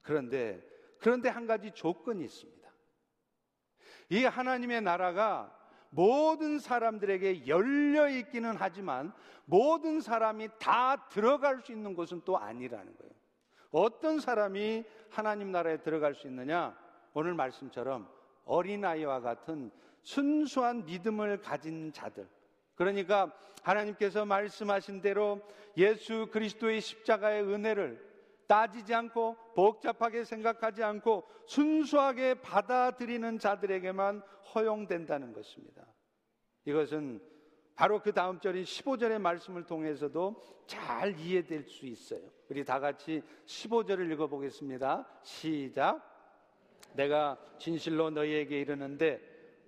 그런데 0.03 0.63
그런데 0.99 1.31
한 1.31 1.47
가지 1.47 1.71
조건이 1.71 2.25
있습니다. 2.25 2.61
이 4.11 4.25
하나님의 4.25 4.83
나라가 4.83 5.57
모든 5.89 6.59
사람들에게 6.59 7.47
열려 7.47 8.09
있기는 8.09 8.57
하지만 8.59 9.13
모든 9.47 10.01
사람이 10.01 10.49
다 10.59 11.09
들어갈 11.09 11.61
수 11.61 11.73
있는 11.73 11.95
곳은 11.95 12.23
또 12.25 12.39
아니라는 12.39 12.97
거예요. 12.97 13.20
어떤 13.71 14.21
사람이 14.21 14.85
하나님 15.11 15.53
나라에 15.53 15.79
들어갈 15.79 16.15
수 16.15 16.27
있느냐? 16.27 16.77
오늘 17.15 17.35
말씀처럼 17.35 18.09
어린아이와 18.45 19.21
같은 19.21 19.71
순수한 20.03 20.85
믿음을 20.85 21.41
가진 21.41 21.93
자들. 21.93 22.29
그러니까 22.75 23.33
하나님께서 23.63 24.25
말씀하신 24.25 25.03
대로 25.03 25.41
예수 25.77 26.29
그리스도의 26.31 26.81
십자가의 26.81 27.45
은혜를 27.45 28.11
따지지 28.47 28.95
않고 28.95 29.37
복잡하게 29.55 30.25
생각하지 30.25 30.83
않고 30.83 31.25
순수하게 31.47 32.41
받아들이는 32.41 33.39
자들에게만 33.39 34.23
허용된다는 34.55 35.33
것입니다. 35.33 35.87
이것은 36.65 37.21
바로 37.81 37.99
그 37.99 38.13
다음 38.13 38.39
절인 38.39 38.65
15절의 38.65 39.19
말씀을 39.19 39.65
통해서도 39.65 40.37
잘 40.67 41.19
이해될 41.19 41.63
수 41.63 41.87
있어요. 41.87 42.21
우리 42.51 42.63
다 42.63 42.79
같이 42.79 43.23
15절을 43.47 44.13
읽어보겠습니다. 44.13 45.09
시작. 45.23 45.99
내가 46.93 47.39
진실로 47.59 48.11
너희에게 48.11 48.61
이르는데 48.61 49.19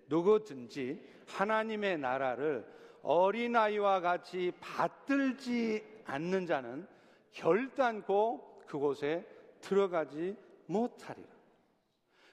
누구든지 0.09 1.03
하나님의 1.27 1.97
나라를 1.97 2.67
어린아이와 3.01 4.03
같이 4.03 4.53
받들지 4.61 5.83
않는 6.05 6.45
자는 6.45 6.87
결단코 7.31 8.61
그곳에 8.67 9.27
들어가지 9.63 10.37
못하리라. 10.67 11.32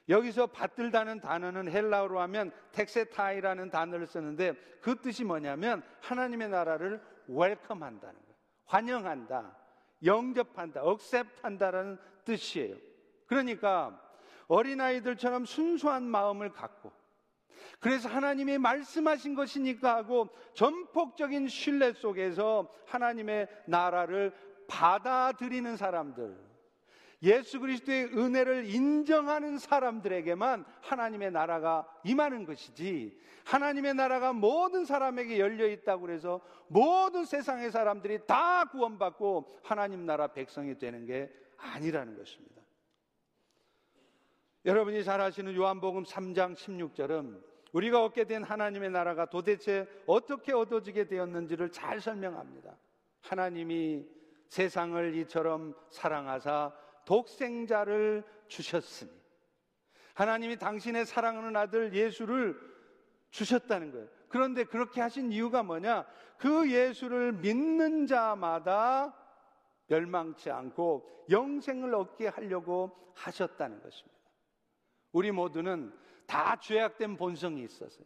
여기서 0.09 0.47
받들다는 0.47 1.21
단어는 1.21 1.71
헬라어로 1.71 2.19
하면 2.21 2.51
텍세타이라는 2.71 3.69
단어를 3.69 4.07
쓰는데 4.07 4.53
그 4.81 4.99
뜻이 4.99 5.23
뭐냐면 5.23 5.83
하나님의 6.01 6.49
나라를 6.49 7.01
웰컴한다는 7.27 8.15
거예요. 8.15 8.35
환영한다, 8.65 9.55
영접한다, 10.03 10.83
억셉한다라는 10.83 11.97
뜻이에요. 12.25 12.75
그러니까 13.27 14.01
어린아이들처럼 14.47 15.45
순수한 15.45 16.03
마음을 16.03 16.51
갖고 16.51 16.91
그래서 17.79 18.09
하나님이 18.09 18.57
말씀하신 18.57 19.35
것이니까 19.35 19.95
하고 19.95 20.29
전폭적인 20.53 21.47
신뢰 21.47 21.93
속에서 21.93 22.73
하나님의 22.87 23.47
나라를 23.67 24.33
받아들이는 24.67 25.77
사람들, 25.77 26.48
예수 27.21 27.59
그리스도의 27.59 28.17
은혜를 28.17 28.65
인정하는 28.65 29.57
사람들에게만 29.57 30.63
하나님의 30.81 31.31
나라가 31.31 31.85
임하는 32.03 32.45
것이지, 32.45 33.19
하나님의 33.45 33.95
나라가 33.95 34.31
모든 34.31 34.85
사람에게 34.85 35.39
열려 35.39 35.67
있다고 35.67 36.09
해서 36.11 36.39
모든 36.67 37.25
세상의 37.25 37.71
사람들이 37.71 38.25
다 38.25 38.65
구원받고 38.65 39.59
하나님 39.63 40.05
나라 40.05 40.27
백성이 40.27 40.77
되는 40.77 41.05
게 41.05 41.29
아니라는 41.57 42.17
것입니다. 42.17 42.61
여러분이 44.65 45.03
잘 45.03 45.19
아시는 45.19 45.55
요한복음 45.55 46.03
3장 46.03 46.55
16절은 46.55 47.41
우리가 47.73 48.03
얻게 48.03 48.25
된 48.25 48.43
하나님의 48.43 48.91
나라가 48.91 49.25
도대체 49.25 49.87
어떻게 50.05 50.53
얻어지게 50.53 51.07
되었는지를 51.07 51.71
잘 51.71 52.01
설명합니다. 52.01 52.77
하나님이 53.21 54.05
세상을 54.47 55.15
이처럼 55.15 55.75
사랑하사 55.89 56.71
독생자를 57.05 58.23
주셨으니 58.47 59.11
하나님이 60.13 60.57
당신의 60.57 61.05
사랑하는 61.05 61.55
아들 61.55 61.93
예수를 61.93 62.59
주셨다는 63.31 63.91
거예요. 63.91 64.07
그런데 64.27 64.63
그렇게 64.63 65.01
하신 65.01 65.31
이유가 65.31 65.63
뭐냐? 65.63 66.05
그 66.37 66.69
예수를 66.71 67.33
믿는 67.33 68.05
자마다 68.07 69.15
멸망치 69.87 70.51
않고 70.51 71.25
영생을 71.29 71.95
얻게 71.95 72.27
하려고 72.27 72.95
하셨다는 73.15 73.81
것입니다. 73.81 74.19
우리 75.11 75.31
모두는 75.31 75.93
다 76.25 76.59
죄악된 76.59 77.17
본성이 77.17 77.63
있었어요. 77.63 78.05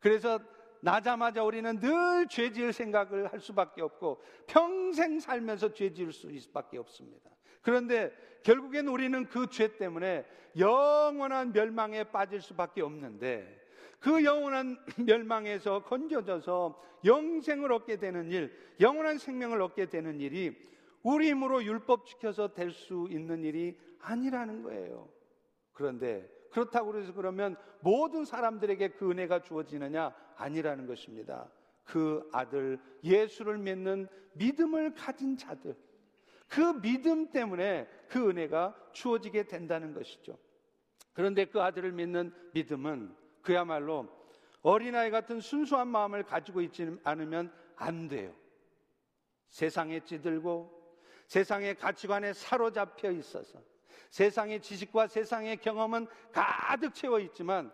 그래서 0.00 0.40
나자마자 0.80 1.44
우리는 1.44 1.78
늘 1.78 2.26
죄 2.28 2.52
지을 2.52 2.72
생각을 2.72 3.32
할 3.32 3.40
수밖에 3.40 3.82
없고 3.82 4.22
평생 4.46 5.20
살면서 5.20 5.72
죄 5.72 5.92
지을 5.92 6.12
수밖에 6.12 6.78
없습니다. 6.78 7.30
그런데 7.62 8.12
결국엔 8.42 8.88
우리는 8.88 9.26
그 9.26 9.46
죄 9.48 9.76
때문에 9.76 10.24
영원한 10.58 11.52
멸망에 11.52 12.04
빠질 12.04 12.40
수밖에 12.40 12.82
없는데 12.82 13.58
그 14.00 14.24
영원한 14.24 14.78
멸망에서 15.06 15.82
건져져서 15.84 16.82
영생을 17.04 17.72
얻게 17.72 17.96
되는 17.96 18.30
일, 18.30 18.52
영원한 18.80 19.18
생명을 19.18 19.60
얻게 19.62 19.86
되는 19.86 20.20
일이 20.20 20.56
우리 21.02 21.30
힘으로 21.30 21.62
율법 21.64 22.06
지켜서 22.06 22.52
될 22.52 22.72
수 22.72 23.08
있는 23.10 23.44
일이 23.44 23.78
아니라는 24.00 24.62
거예요. 24.62 25.08
그런데 25.72 26.28
그렇다고 26.50 26.98
해서 26.98 27.12
그러면 27.14 27.56
모든 27.80 28.24
사람들에게 28.24 28.88
그 28.88 29.10
은혜가 29.10 29.42
주어지느냐? 29.42 30.12
아니라는 30.36 30.86
것입니다. 30.86 31.50
그 31.84 32.28
아들 32.32 32.78
예수를 33.04 33.58
믿는 33.58 34.08
믿음을 34.34 34.94
가진 34.94 35.36
자들. 35.36 35.76
그 36.50 36.80
믿음 36.82 37.30
때문에 37.30 37.88
그 38.08 38.28
은혜가 38.28 38.74
주어지게 38.92 39.44
된다는 39.44 39.94
것이죠. 39.94 40.36
그런데 41.12 41.44
그 41.44 41.62
아들을 41.62 41.92
믿는 41.92 42.34
믿음은 42.52 43.14
그야말로 43.40 44.08
어린아이 44.62 45.10
같은 45.10 45.40
순수한 45.40 45.86
마음을 45.88 46.24
가지고 46.24 46.60
있지 46.60 46.98
않으면 47.04 47.52
안 47.76 48.08
돼요. 48.08 48.34
세상에 49.48 50.00
찌들고 50.00 50.78
세상의 51.28 51.76
가치관에 51.76 52.32
사로잡혀 52.32 53.12
있어서 53.12 53.62
세상의 54.10 54.60
지식과 54.60 55.06
세상의 55.06 55.58
경험은 55.58 56.08
가득 56.32 56.94
채워 56.94 57.20
있지만 57.20 57.72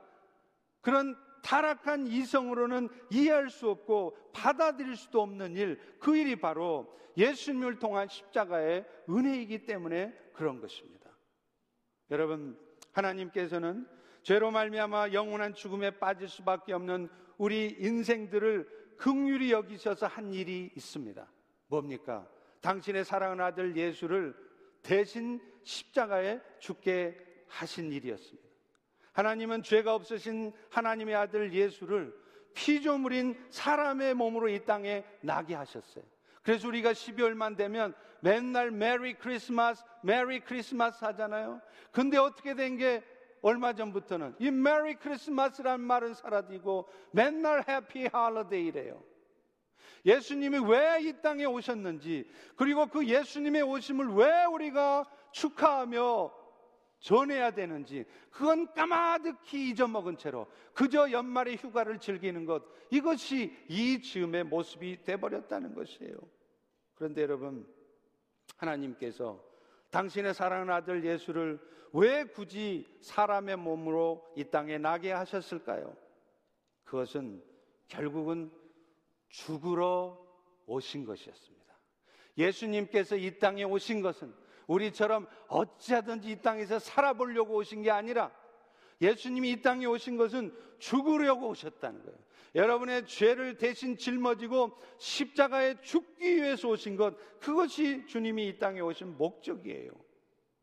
그런 0.82 1.16
타락한 1.46 2.08
이성으로는 2.08 2.88
이해할 3.08 3.50
수 3.50 3.70
없고 3.70 4.16
받아들일 4.32 4.96
수도 4.96 5.22
없는 5.22 5.56
일, 5.56 5.78
그 6.00 6.16
일이 6.16 6.34
바로 6.34 6.92
예수님을 7.16 7.78
통한 7.78 8.08
십자가의 8.08 8.84
은혜이기 9.08 9.64
때문에 9.64 10.12
그런 10.32 10.60
것입니다. 10.60 11.08
여러분, 12.10 12.58
하나님께서는 12.90 13.86
죄로 14.22 14.50
말미암아 14.50 15.12
영원한 15.12 15.54
죽음에 15.54 15.92
빠질 16.00 16.28
수밖에 16.28 16.72
없는 16.72 17.08
우리 17.38 17.76
인생들을 17.78 18.96
극률이 18.96 19.52
여기셔서 19.52 20.08
한 20.08 20.34
일이 20.34 20.72
있습니다. 20.74 21.30
뭡니까? 21.68 22.28
당신의 22.60 23.04
사랑하는 23.04 23.44
아들 23.44 23.76
예수를 23.76 24.34
대신 24.82 25.40
십자가에 25.62 26.40
죽게 26.58 27.16
하신 27.46 27.92
일이었습니다. 27.92 28.45
하나님은 29.16 29.62
죄가 29.62 29.94
없으신 29.94 30.52
하나님의 30.68 31.14
아들 31.14 31.52
예수를 31.54 32.14
피조물인 32.52 33.34
사람의 33.48 34.12
몸으로 34.14 34.48
이 34.50 34.62
땅에 34.64 35.04
나게 35.22 35.54
하셨어요. 35.54 36.04
그래서 36.42 36.68
우리가 36.68 36.92
12월만 36.92 37.56
되면 37.56 37.94
맨날 38.20 38.70
Merry 38.70 39.14
Christmas, 39.14 39.82
Merry 40.02 40.40
Christmas 40.40 41.02
하잖아요. 41.06 41.62
근데 41.92 42.18
어떻게 42.18 42.54
된 42.54 42.76
게 42.76 43.02
얼마 43.40 43.72
전부터는 43.72 44.34
이 44.38 44.50
Merry 44.50 44.96
Christmas라는 44.96 45.80
말은 45.84 46.14
사라지고 46.14 46.88
맨날 47.10 47.64
Happy 47.66 48.08
Holiday래요. 48.12 49.02
예수님이 50.04 50.58
왜 50.58 51.00
이 51.00 51.12
땅에 51.22 51.46
오셨는지, 51.46 52.30
그리고 52.54 52.86
그 52.86 53.06
예수님의 53.06 53.62
오심을 53.62 54.08
왜 54.14 54.44
우리가 54.44 55.06
축하하며 55.32 56.45
전해야 56.98 57.50
되는지, 57.50 58.04
그건 58.30 58.72
까마득히 58.72 59.70
잊어먹은 59.70 60.16
채로 60.16 60.46
그저 60.72 61.10
연말의 61.10 61.56
휴가를 61.56 61.98
즐기는 61.98 62.44
것, 62.44 62.64
이것이 62.90 63.56
이 63.68 64.00
즈음의 64.00 64.44
모습이 64.44 65.02
돼버렸다는 65.04 65.74
것이에요. 65.74 66.16
그런데 66.94 67.22
여러분, 67.22 67.66
하나님께서 68.56 69.42
당신의 69.90 70.34
사랑하는 70.34 70.72
아들 70.72 71.04
예수를 71.04 71.60
왜 71.92 72.24
굳이 72.24 72.86
사람의 73.00 73.56
몸으로 73.56 74.26
이 74.36 74.44
땅에 74.44 74.78
나게 74.78 75.12
하셨을까요? 75.12 75.96
그것은 76.84 77.42
결국은 77.88 78.50
죽으러 79.28 80.24
오신 80.66 81.04
것이었습니다. 81.04 81.74
예수님께서 82.38 83.16
이 83.16 83.38
땅에 83.38 83.64
오신 83.64 84.02
것은 84.02 84.34
우리처럼 84.66 85.26
어찌하든지 85.48 86.30
이 86.30 86.36
땅에서 86.42 86.78
살아보려고 86.78 87.54
오신 87.56 87.82
게 87.82 87.90
아니라 87.90 88.30
예수님이 89.00 89.52
이 89.52 89.62
땅에 89.62 89.86
오신 89.86 90.16
것은 90.16 90.54
죽으려고 90.78 91.48
오셨다는 91.48 92.02
거예요. 92.02 92.18
여러분의 92.54 93.06
죄를 93.06 93.58
대신 93.58 93.98
짊어지고 93.98 94.72
십자가에 94.98 95.80
죽기 95.82 96.36
위해서 96.36 96.68
오신 96.68 96.96
것, 96.96 97.14
그것이 97.38 98.06
주님이 98.06 98.48
이 98.48 98.58
땅에 98.58 98.80
오신 98.80 99.18
목적이에요. 99.18 99.90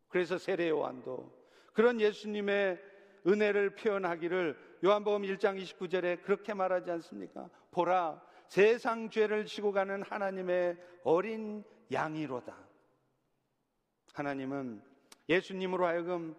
그래서 0.08 0.38
세례 0.38 0.70
요한도 0.70 1.32
그런 1.74 2.02
예수님의 2.02 2.82
은혜를 3.28 3.76
표현하기를 3.76 4.58
요한복음 4.84 5.22
1장 5.22 5.62
29절에 5.62 6.24
그렇게 6.24 6.54
말하지 6.54 6.92
않습니까? 6.92 7.50
보라, 7.72 8.22
세상 8.48 9.10
죄를 9.10 9.46
지고 9.46 9.72
가는 9.72 10.04
하나님의 10.04 10.78
어린 11.04 11.64
양이로다. 11.92 12.73
하나님은 14.14 14.82
예수님으로 15.28 15.86
하여금 15.86 16.36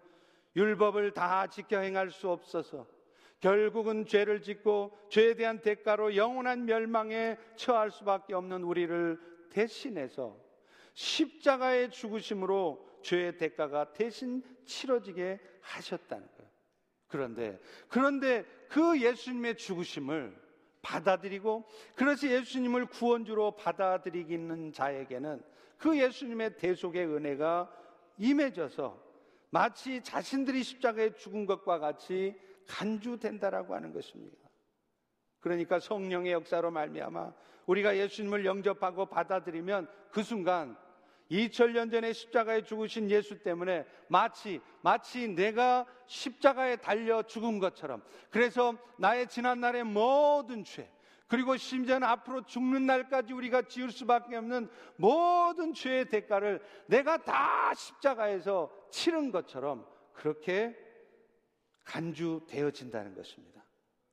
율법을 0.55 1.11
다 1.11 1.47
지켜 1.47 1.79
행할 1.79 2.09
수 2.09 2.29
없어서 2.29 2.87
결국은 3.41 4.05
죄를 4.05 4.41
짓고 4.41 4.97
죄에 5.09 5.35
대한 5.35 5.61
대가로 5.61 6.15
영원한 6.15 6.65
멸망에 6.65 7.37
처할 7.55 7.91
수밖에 7.91 8.33
없는 8.33 8.63
우리를 8.63 9.19
대신해서 9.51 10.37
십자가의 10.93 11.91
죽으심으로 11.91 12.85
죄의 13.03 13.37
대가가 13.37 13.93
대신 13.93 14.41
치러지게 14.65 15.39
하셨다는 15.61 16.27
거예요. 16.37 16.51
그런데 17.07 17.59
그런데 17.87 18.43
그 18.69 18.99
예수님의 18.99 19.57
죽으심을 19.57 20.35
받아들이고 20.81 21.65
그래서 21.95 22.27
예수님을 22.27 22.87
구원주로 22.87 23.51
받아들이기는 23.57 24.71
자에게는 24.71 25.43
그 25.77 25.97
예수님의 25.99 26.57
대속의 26.57 27.05
은혜가 27.05 27.71
임해져서 28.17 29.03
마치 29.49 30.01
자신들이 30.01 30.63
십자가에 30.63 31.15
죽은 31.15 31.45
것과 31.45 31.79
같이 31.79 32.35
간주된다라고 32.67 33.75
하는 33.75 33.93
것입니다. 33.93 34.37
그러니까 35.39 35.79
성령의 35.79 36.33
역사로 36.33 36.71
말미암아 36.71 37.33
우리가 37.67 37.97
예수님을 37.97 38.45
영접하고 38.45 39.05
받아들이면 39.05 39.87
그 40.11 40.23
순간 40.23 40.75
2000년 41.31 41.91
전에 41.91 42.13
십자가에 42.13 42.63
죽으신 42.63 43.09
예수 43.09 43.39
때문에 43.39 43.85
마치 44.07 44.61
마치 44.81 45.27
내가 45.27 45.85
십자가에 46.07 46.77
달려 46.77 47.23
죽은 47.23 47.59
것처럼 47.59 48.03
그래서 48.29 48.75
나의 48.97 49.27
지난날의 49.27 49.83
모든 49.83 50.63
죄 50.63 50.89
그리고 51.27 51.57
심지어는 51.57 52.07
앞으로 52.07 52.45
죽는 52.45 52.85
날까지 52.85 53.33
우리가 53.33 53.63
지을 53.63 53.91
수밖에 53.91 54.35
없는 54.35 54.69
모든 54.95 55.73
죄의 55.73 56.09
대가를 56.09 56.61
내가 56.87 57.17
다 57.17 57.73
십자가에서 57.73 58.71
치른 58.91 59.31
것처럼 59.31 59.87
그렇게 60.13 60.75
간주되어진다는 61.83 63.15
것입니다. 63.15 63.63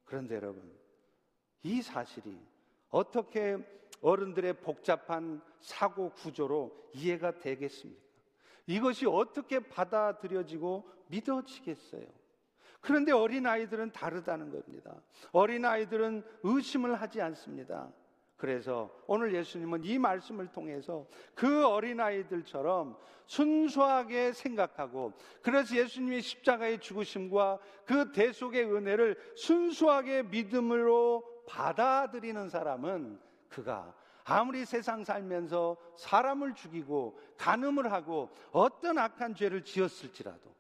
그런데 0.05 0.37
여러분, 0.37 0.75
이 1.63 1.83
사실이 1.83 2.39
어떻게 2.89 3.59
어른들의 4.01 4.61
복잡한 4.61 5.43
사고 5.61 6.11
구조로 6.11 6.91
이해가 6.95 7.39
되겠습니까? 7.39 8.03
이것이 8.67 9.07
어떻게 9.07 9.59
받아들여지고 9.61 10.89
믿어지겠어요? 11.09 12.07
그런데 12.83 13.13
어린아이들은 13.13 13.93
다르다는 13.93 14.51
겁니다. 14.51 15.01
어린아이들은 15.31 16.23
의심을 16.43 17.01
하지 17.01 17.23
않습니다. 17.23 17.91
그래서 18.37 18.91
오늘 19.07 19.33
예수님은 19.35 19.85
이 19.85 19.99
말씀을 20.01 20.49
통해서 20.49 21.07
그 21.33 21.65
어린아이들처럼 21.65 22.99
순수하게 23.27 24.33
생각하고 24.33 25.13
그래서 25.43 25.77
예수님의 25.77 26.23
십자가의 26.23 26.81
죽으심과 26.81 27.61
그 27.87 28.11
대속의 28.11 28.65
은혜를 28.65 29.17
순수하게 29.37 30.25
믿음으로 30.25 31.23
받아들이는 31.47 32.49
사람은 32.49 33.21
그가 33.49 33.95
아무리 34.25 34.65
세상 34.65 35.05
살면서 35.05 35.77
사람을 35.97 36.55
죽이고 36.55 37.17
간음을 37.39 37.93
하고 37.93 38.29
어떤 38.51 38.99
악한 38.99 39.37
죄를 39.37 39.63
지었을지라도 39.63 40.53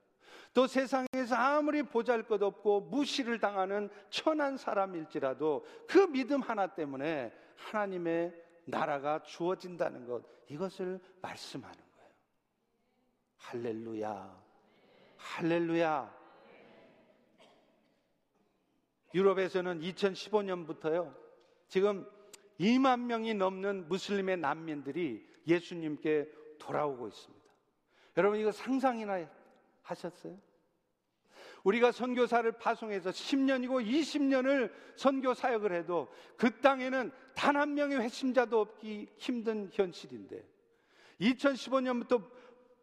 또 0.54 0.66
세상에서 0.66 1.34
아무리 1.34 1.82
보잘 1.82 2.24
것 2.24 2.42
없고 2.42 2.82
무시를 2.82 3.38
당하는 3.38 3.88
천한 4.10 4.56
사람일지라도 4.56 5.64
그 5.88 6.06
믿음 6.10 6.42
하나 6.42 6.66
때문에 6.66 7.32
하나님의 7.56 8.34
나라가 8.66 9.22
주어진다는 9.22 10.06
것 10.06 10.22
이것을 10.48 11.00
말씀하는 11.22 11.76
거예요. 11.76 12.10
할렐루야. 13.38 14.42
할렐루야. 15.16 16.22
유럽에서는 19.14 19.80
2015년부터요. 19.80 21.14
지금 21.68 22.06
2만 22.60 23.00
명이 23.00 23.34
넘는 23.34 23.88
무슬림의 23.88 24.38
난민들이 24.38 25.26
예수님께 25.46 26.30
돌아오고 26.58 27.08
있습니다. 27.08 27.42
여러분 28.18 28.38
이거 28.38 28.52
상상이나 28.52 29.26
하셨어요? 29.82 30.38
우리가 31.64 31.92
선교사를 31.92 32.50
파송해서 32.52 33.10
10년이고 33.10 33.86
20년을 33.86 34.72
선교 34.96 35.32
사역을 35.32 35.72
해도 35.72 36.08
그 36.36 36.60
땅에는 36.60 37.12
단 37.34 37.56
한 37.56 37.74
명의 37.74 37.98
회심자도 38.00 38.60
없기 38.60 39.08
힘든 39.16 39.68
현실인데 39.72 40.44
2015년부터 41.20 42.22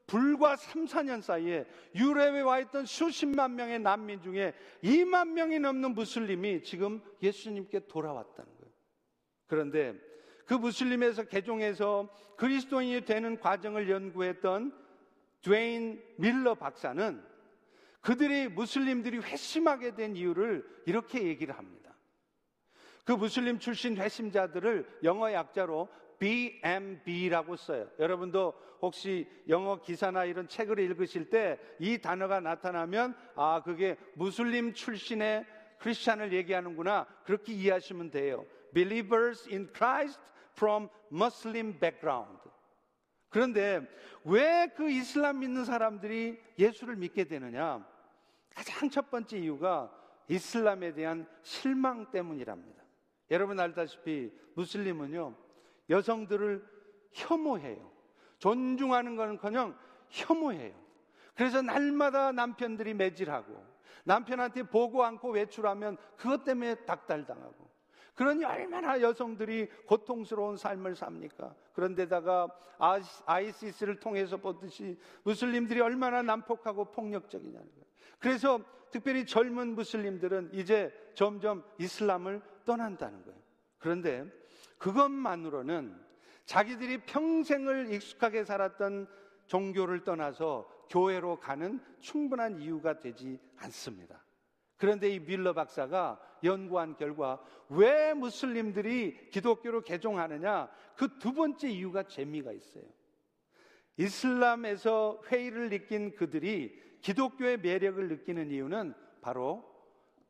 불과 0.07 0.55
3, 0.55 0.85
4년 0.85 1.21
사이에 1.21 1.67
유럽에 1.93 2.41
와 2.41 2.59
있던 2.59 2.85
수십만 2.85 3.55
명의 3.55 3.79
난민 3.79 4.21
중에 4.21 4.53
2만 4.83 5.33
명이 5.33 5.59
넘는 5.59 5.93
무슬림이 5.93 6.63
지금 6.63 7.01
예수님께 7.21 7.87
돌아왔다는 7.87 8.51
거예요. 8.57 8.73
그런데 9.45 9.93
그 10.45 10.55
무슬림에서 10.55 11.25
개종해서 11.25 12.09
그리스도인이 12.37 13.05
되는 13.05 13.39
과정을 13.39 13.87
연구했던 13.89 14.73
드웨인 15.41 16.03
밀러 16.17 16.55
박사는 16.55 17.23
그들이 18.01 18.47
무슬림들이 18.47 19.19
회심하게 19.19 19.95
된 19.95 20.15
이유를 20.15 20.65
이렇게 20.85 21.23
얘기를 21.23 21.57
합니다. 21.57 21.95
그 23.05 23.13
무슬림 23.13 23.59
출신 23.59 23.97
회심자들을 23.97 24.99
영어 25.03 25.31
약자로 25.31 25.89
BMB라고 26.19 27.55
써요. 27.55 27.89
여러분도 27.97 28.53
혹시 28.81 29.27
영어 29.47 29.81
기사나 29.81 30.25
이런 30.25 30.47
책을 30.47 30.79
읽으실 30.79 31.29
때 31.29 31.57
이 31.79 31.97
단어가 31.97 32.39
나타나면 32.39 33.15
아, 33.35 33.61
그게 33.63 33.97
무슬림 34.13 34.73
출신의 34.73 35.45
크리스찬을 35.79 36.33
얘기하는구나. 36.33 37.07
그렇게 37.23 37.53
이해하시면 37.53 38.11
돼요. 38.11 38.45
Believers 38.73 39.47
in 39.49 39.69
Christ 39.73 40.19
from 40.55 40.89
Muslim 41.11 41.79
background. 41.79 42.48
그런데 43.29 43.81
왜 44.25 44.69
그 44.75 44.89
이슬람 44.89 45.39
믿는 45.39 45.65
사람들이 45.65 46.39
예수를 46.57 46.95
믿게 46.95 47.25
되느냐? 47.25 47.85
가장 48.55 48.89
첫 48.89 49.09
번째 49.09 49.37
이유가 49.37 49.91
이슬람에 50.29 50.93
대한 50.93 51.27
실망 51.43 52.09
때문이랍니다. 52.11 52.83
여러분 53.31 53.59
알다시피 53.59 54.31
무슬림은요, 54.55 55.35
여성들을 55.89 56.65
혐오해요. 57.11 57.91
존중하는 58.37 59.15
것은커녕 59.15 59.77
혐오해요. 60.09 60.73
그래서 61.35 61.61
날마다 61.61 62.31
남편들이 62.31 62.93
매질하고 62.93 63.65
남편한테 64.05 64.63
보고 64.63 65.03
않고 65.03 65.31
외출하면 65.31 65.97
그것 66.15 66.43
때문에 66.43 66.75
닥달당하고 66.85 67.68
그러니 68.19 68.43
얼마나 68.43 68.99
여성들이 68.99 69.69
고통스러운 69.85 70.57
삶을 70.57 70.93
삽니까? 70.93 71.55
그런데다가 71.71 72.49
아이시스를 73.25 74.01
통해서 74.01 74.35
보듯이 74.35 74.99
무슬림들이 75.23 75.79
얼마나 75.79 76.21
난폭하고 76.21 76.91
폭력적이냐는 76.91 77.65
거예요. 77.65 77.85
그래서 78.19 78.59
특별히 78.91 79.25
젊은 79.25 79.73
무슬림들은 79.73 80.49
이제 80.51 80.91
점점 81.13 81.63
이슬람을 81.77 82.41
떠난다는 82.65 83.23
거예요. 83.23 83.39
그런데 83.77 84.25
그것만으로는 84.79 85.97
자기들이 86.43 87.05
평생을 87.05 87.93
익숙하게 87.93 88.43
살았던 88.43 89.07
종교를 89.47 90.03
떠나서 90.03 90.69
교회로 90.89 91.39
가는 91.39 91.79
충분한 91.99 92.59
이유가 92.59 92.99
되지 92.99 93.39
않습니다. 93.59 94.21
그런데 94.79 95.09
이 95.09 95.19
밀러 95.19 95.53
박사가 95.53 96.19
연구한 96.43 96.95
결과 96.95 97.39
왜 97.67 98.13
무슬림들이 98.13 99.29
기독교로 99.29 99.81
개종하느냐 99.81 100.69
그 100.95 101.19
두 101.19 101.33
번째 101.33 101.69
이유가 101.69 102.03
재미가 102.03 102.51
있어요. 102.53 102.83
이슬람에서 103.97 105.21
회의를 105.27 105.69
느낀 105.69 106.15
그들이 106.15 106.81
기독교의 107.01 107.57
매력을 107.57 108.07
느끼는 108.07 108.49
이유는 108.51 108.93
바로 109.21 109.63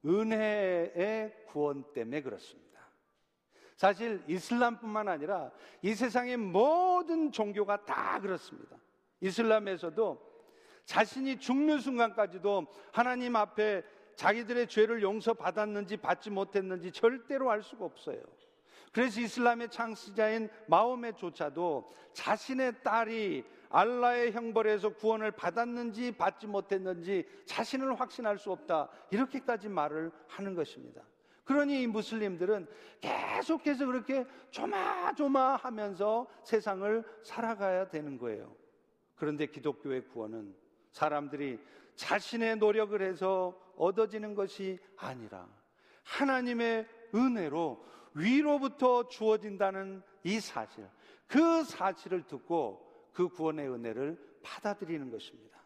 은혜의 0.03 1.45
구원 1.47 1.83
때문에 1.93 2.21
그렇습니다. 2.21 2.69
사실 3.75 4.23
이슬람뿐만 4.27 5.07
아니라 5.07 5.51
이 5.83 5.93
세상의 5.93 6.37
모든 6.37 7.31
종교가 7.31 7.85
다 7.85 8.19
그렇습니다. 8.19 8.77
이슬람에서도 9.21 10.29
자신이 10.85 11.39
죽는 11.39 11.79
순간까지도 11.79 12.65
하나님 12.91 13.35
앞에 13.35 13.83
자기들의 14.19 14.67
죄를 14.67 15.01
용서받았는지 15.01 15.95
받지 15.95 16.29
못했는지 16.29 16.91
절대로 16.91 17.49
알 17.49 17.63
수가 17.63 17.85
없어요. 17.85 18.21
그래서 18.91 19.21
이슬람의 19.21 19.71
창시자인 19.71 20.49
마호메조차도 20.67 21.93
자신의 22.11 22.83
딸이 22.83 23.45
알라의 23.69 24.33
형벌에서 24.33 24.89
구원을 24.95 25.31
받았는지 25.31 26.11
받지 26.11 26.47
못했는지 26.47 27.25
자신을 27.45 27.97
확신할 27.97 28.37
수 28.37 28.51
없다. 28.51 28.89
이렇게까지 29.09 29.69
말을 29.69 30.11
하는 30.27 30.53
것입니다. 30.53 31.01
그러니 31.45 31.83
이 31.83 31.87
무슬림들은 31.87 32.67
계속해서 32.99 33.85
그렇게 33.85 34.25
조마조마 34.51 35.55
하면서 35.55 36.27
세상을 36.43 37.05
살아가야 37.23 37.87
되는 37.87 38.17
거예요. 38.17 38.53
그런데 39.15 39.45
기독교의 39.45 40.09
구원은 40.09 40.53
사람들이 40.91 41.57
자신의 41.95 42.57
노력을 42.57 43.01
해서 43.01 43.68
얻어지는 43.79 44.35
것이 44.35 44.77
아니라 44.97 45.47
하나님의 46.03 46.87
은혜로 47.15 47.83
위로부터 48.13 49.07
주어진다는 49.07 50.03
이 50.23 50.39
사실, 50.39 50.87
그 51.27 51.63
사실을 51.63 52.27
듣고 52.27 53.09
그 53.13 53.29
구원의 53.29 53.69
은혜를 53.69 54.39
받아들이는 54.43 55.09
것입니다. 55.09 55.59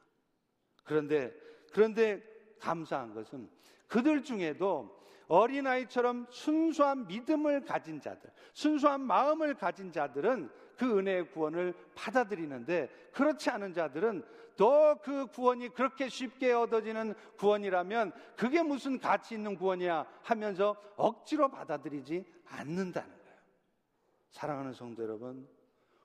그런데, 0.84 1.34
그런데 1.72 2.22
감사한 2.60 3.14
것은 3.14 3.50
그들 3.88 4.24
중에도 4.24 5.04
어린아이처럼 5.28 6.28
순수한 6.30 7.08
믿음을 7.08 7.66
가진 7.66 8.00
자들, 8.00 8.30
순수한 8.54 9.02
마음을 9.02 9.56
가진 9.56 9.92
자들은 9.92 10.50
그 10.78 11.00
은혜의 11.00 11.32
구원을 11.32 11.74
받아들이는데 11.96 12.90
그렇지 13.14 13.50
않은 13.50 13.74
자들은 13.74 14.24
또그 14.58 15.28
구원이 15.28 15.70
그렇게 15.70 16.10
쉽게 16.10 16.52
얻어지는 16.54 17.14
구원이라면 17.38 18.12
그게 18.36 18.62
무슨 18.62 19.00
가치 19.00 19.36
있는 19.36 19.56
구원이야 19.56 20.06
하면서 20.22 20.76
억지로 20.96 21.50
받아들이지 21.50 22.26
않는다는 22.46 23.10
거예요. 23.10 23.38
사랑하는 24.30 24.74
성도 24.74 25.04
여러분, 25.04 25.48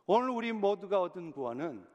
오늘 0.06 0.30
우리 0.30 0.52
모두가 0.52 1.00
얻은 1.00 1.32
구원은 1.32 1.86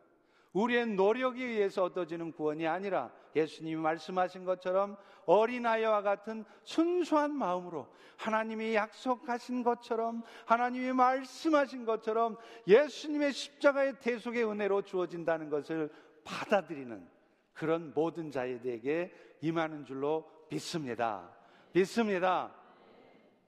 우리의 0.54 0.88
노력에 0.88 1.44
의해서 1.44 1.84
얻어지는 1.84 2.32
구원이 2.32 2.68
아니라 2.68 3.12
예수님이 3.36 3.82
말씀하신 3.82 4.46
것처럼 4.46 4.96
어린아이와 5.26 6.02
같은 6.02 6.46
순수한 6.63 7.36
마음으로 7.36 7.88
하나님이 8.18 8.76
약속하신 8.76 9.63
것처럼 9.63 10.22
하나님이 10.46 10.94
말씀하신 10.94 11.86
것처럼 11.86 12.38
예수님의 12.68 13.34
십자가의 13.34 14.00
대속의 14.00 14.46
은혜로 14.46 14.84
주어진다는 14.84 15.50
것을 15.50 15.89
받아들이는 16.23 17.07
그런 17.53 17.93
모든 17.93 18.31
자에게 18.31 19.13
임하는 19.41 19.86
줄로 19.86 20.29
믿습니다. 20.49 21.29
믿습니다. 21.71 22.53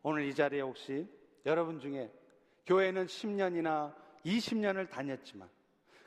오늘 0.04 0.26
이 0.26 0.34
자리에 0.34 0.62
혹시 0.62 1.08
여러분 1.46 1.80
중에 1.80 2.12
교회는 2.66 3.06
10년이나 3.06 3.94
20년을 4.26 4.90
다녔지만 4.90 5.50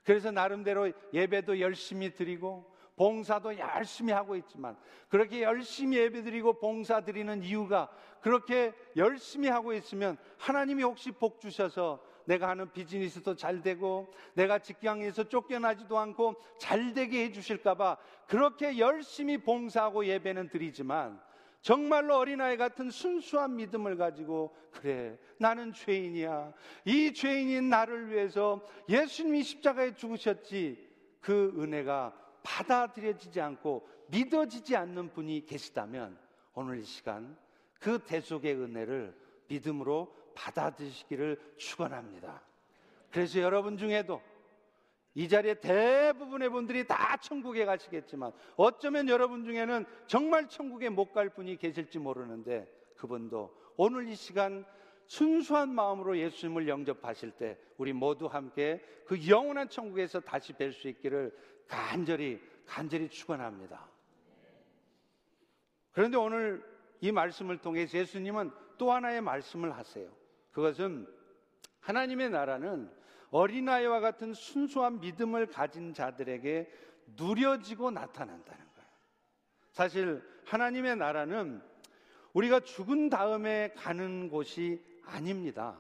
그래서 0.04 0.31
나름대로 0.31 0.90
예배도 1.12 1.61
열심히 1.61 2.12
드리고 2.14 2.72
봉사도 2.96 3.59
열심히 3.59 4.12
하고 4.12 4.35
있지만 4.37 4.76
그렇게 5.09 5.42
열심히 5.42 5.98
예배 5.98 6.22
드리고 6.22 6.59
봉사 6.59 7.00
드리는 7.00 7.42
이유가 7.42 7.88
그렇게 8.20 8.74
열심히 8.96 9.48
하고 9.48 9.72
있으면 9.72 10.16
하나님이 10.37 10.83
혹시 10.83 11.12
복 11.12 11.40
주셔서 11.40 12.02
내가 12.29 12.51
하는 12.51 12.71
비즈니스도 12.71 13.35
잘 13.37 13.62
되고 13.62 14.12
내가 14.35 14.59
직장에서 14.59 15.25
쫓겨나지도 15.25 15.99
않고 15.99 16.35
잘 16.59 16.93
되게 16.93 17.25
해 17.25 17.33
주실까봐 17.33 17.97
그렇게 18.27 18.79
열심히 18.79 19.38
봉사하고 19.38 20.05
예배는 20.05 20.51
드리지만 20.51 21.19
정말로 21.62 22.17
어린아이 22.17 22.59
같은 22.59 22.91
순수한 22.91 23.57
믿음을 23.57 23.97
가지고 23.97 24.55
그래 24.73 25.19
나는 25.38 25.73
죄인이야. 25.73 26.53
이 26.85 27.14
죄인인 27.14 27.71
나를 27.71 28.11
위해서 28.11 28.62
예수님이 28.91 29.43
십자가에 29.43 29.95
죽으셨지 29.95 30.87
그 31.21 31.55
은혜가 31.57 32.14
받아들여지지 32.43 33.41
않고 33.41 33.88
믿어지지 34.09 34.77
않는 34.77 35.14
분이 35.14 35.47
계시다면 35.47 36.19
오늘 36.53 36.79
이 36.79 36.85
시간 36.85 37.37
그 37.81 37.99
대속의 38.01 38.55
은혜를 38.55 39.17
믿음으로 39.49 40.14
받아들이시기를 40.38 41.55
축원합니다. 41.57 42.40
그래서 43.11 43.40
여러분 43.40 43.77
중에도 43.77 44.22
이 45.14 45.29
자리에 45.29 45.55
대부분의 45.55 46.48
분들이 46.51 46.87
다 46.87 47.16
천국에 47.16 47.64
가시겠지만 47.64 48.31
어쩌면 48.57 49.09
여러분 49.09 49.44
중에는 49.44 49.85
정말 50.07 50.48
천국에 50.48 50.88
못 50.90 51.12
갈 51.12 51.29
분이 51.31 51.57
계실지 51.57 51.98
모르는데 51.98 52.72
그분도 52.96 53.53
오늘 53.77 54.07
이 54.07 54.14
시간 54.14 54.64
순수한 55.07 55.74
마음으로 55.74 56.18
예수님을 56.18 56.68
영접하실 56.68 57.33
때 57.33 57.59
우리 57.79 57.92
모두 57.92 58.27
함께 58.27 58.85
그 59.07 59.27
영원한 59.27 59.68
천국에서 59.68 60.20
다시 60.20 60.53
뵐 60.53 60.72
수 60.72 60.87
있기를 60.88 61.37
간절히 61.66 62.40
간절히 62.66 63.09
축원합니다. 63.09 63.88
그런데 65.92 66.16
오늘 66.18 66.62
이 67.01 67.11
말씀을 67.11 67.59
통해 67.59 67.87
예수님은 67.92 68.53
또 68.77 68.92
하나의 68.92 69.20
말씀을 69.22 69.74
하세요. 69.74 70.17
그것은 70.59 71.07
하나님의 71.79 72.31
나라는 72.31 72.90
어린아이와 73.31 74.01
같은 74.01 74.35
순수한 74.35 74.99
믿음을 74.99 75.47
가진 75.47 75.94
자들에게 75.94 76.68
누려지고 77.16 77.92
나타난다는 77.92 78.66
거예요. 78.75 78.88
사실 79.71 80.21
하나님의 80.47 80.97
나라는 80.97 81.62
우리가 82.33 82.59
죽은 82.59 83.09
다음에 83.09 83.73
가는 83.77 84.29
곳이 84.29 84.85
아닙니다. 85.05 85.79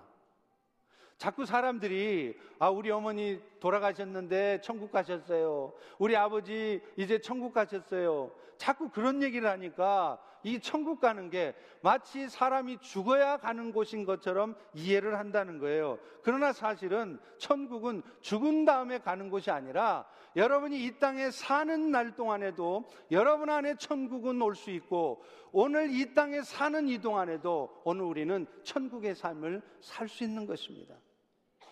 자꾸 1.16 1.44
사람들이 1.44 2.38
아 2.60 2.70
우리 2.70 2.92
어머니 2.92 3.42
돌아가셨는데 3.58 4.60
천국 4.60 4.92
가셨어요. 4.92 5.72
우리 5.98 6.14
아버지 6.14 6.80
이제 6.96 7.20
천국 7.20 7.52
가셨어요. 7.52 8.30
자꾸 8.58 8.90
그런 8.90 9.22
얘기를 9.22 9.48
하니까 9.48 10.18
이 10.42 10.60
천국 10.60 11.00
가는 11.00 11.30
게 11.30 11.54
마치 11.80 12.28
사람이 12.28 12.78
죽어야 12.78 13.38
가는 13.38 13.72
곳인 13.72 14.04
것처럼 14.04 14.54
이해를 14.74 15.18
한다는 15.18 15.58
거예요. 15.58 15.98
그러나 16.22 16.52
사실은 16.52 17.18
천국은 17.38 18.02
죽은 18.20 18.64
다음에 18.64 18.98
가는 18.98 19.30
곳이 19.30 19.50
아니라 19.50 20.06
여러분이 20.36 20.84
이 20.84 20.98
땅에 20.98 21.30
사는 21.30 21.90
날 21.90 22.14
동안에도 22.14 22.84
여러분 23.10 23.50
안에 23.50 23.76
천국은 23.76 24.42
올 24.42 24.54
수 24.54 24.70
있고 24.70 25.22
오늘 25.52 25.90
이 25.90 26.14
땅에 26.14 26.42
사는 26.42 26.88
이 26.88 26.98
동안에도 27.00 27.80
오늘 27.84 28.04
우리는 28.04 28.46
천국의 28.64 29.14
삶을 29.14 29.62
살 29.80 30.08
수 30.08 30.24
있는 30.24 30.46
것입니다. 30.46 30.94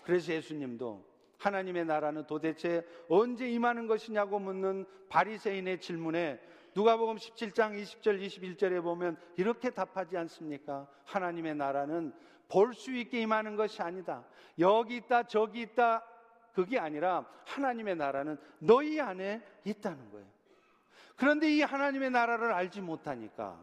그래서 0.04 0.32
예수님도 0.32 1.04
하나님의 1.38 1.84
나라는 1.84 2.26
도대체 2.26 2.84
언제 3.08 3.48
임하는 3.48 3.86
것이냐고 3.86 4.38
묻는 4.38 4.86
바리새인의 5.08 5.80
질문에 5.80 6.40
누가복음 6.76 7.16
17장 7.16 7.82
20절 7.82 8.20
21절에 8.20 8.82
보면 8.82 9.16
이렇게 9.38 9.70
답하지 9.70 10.14
않습니까? 10.18 10.86
하나님의 11.06 11.54
나라는 11.54 12.12
볼 12.48 12.74
수 12.74 12.94
있게 12.94 13.22
임하는 13.22 13.56
것이 13.56 13.80
아니다. 13.80 14.22
여기 14.58 14.96
있다 14.96 15.22
저기 15.22 15.62
있다 15.62 16.04
그게 16.52 16.78
아니라 16.78 17.24
하나님의 17.46 17.96
나라는 17.96 18.36
너희 18.58 19.00
안에 19.00 19.42
있다는 19.64 20.10
거예요. 20.10 20.26
그런데 21.16 21.50
이 21.50 21.62
하나님의 21.62 22.10
나라를 22.10 22.52
알지 22.52 22.82
못하니까 22.82 23.58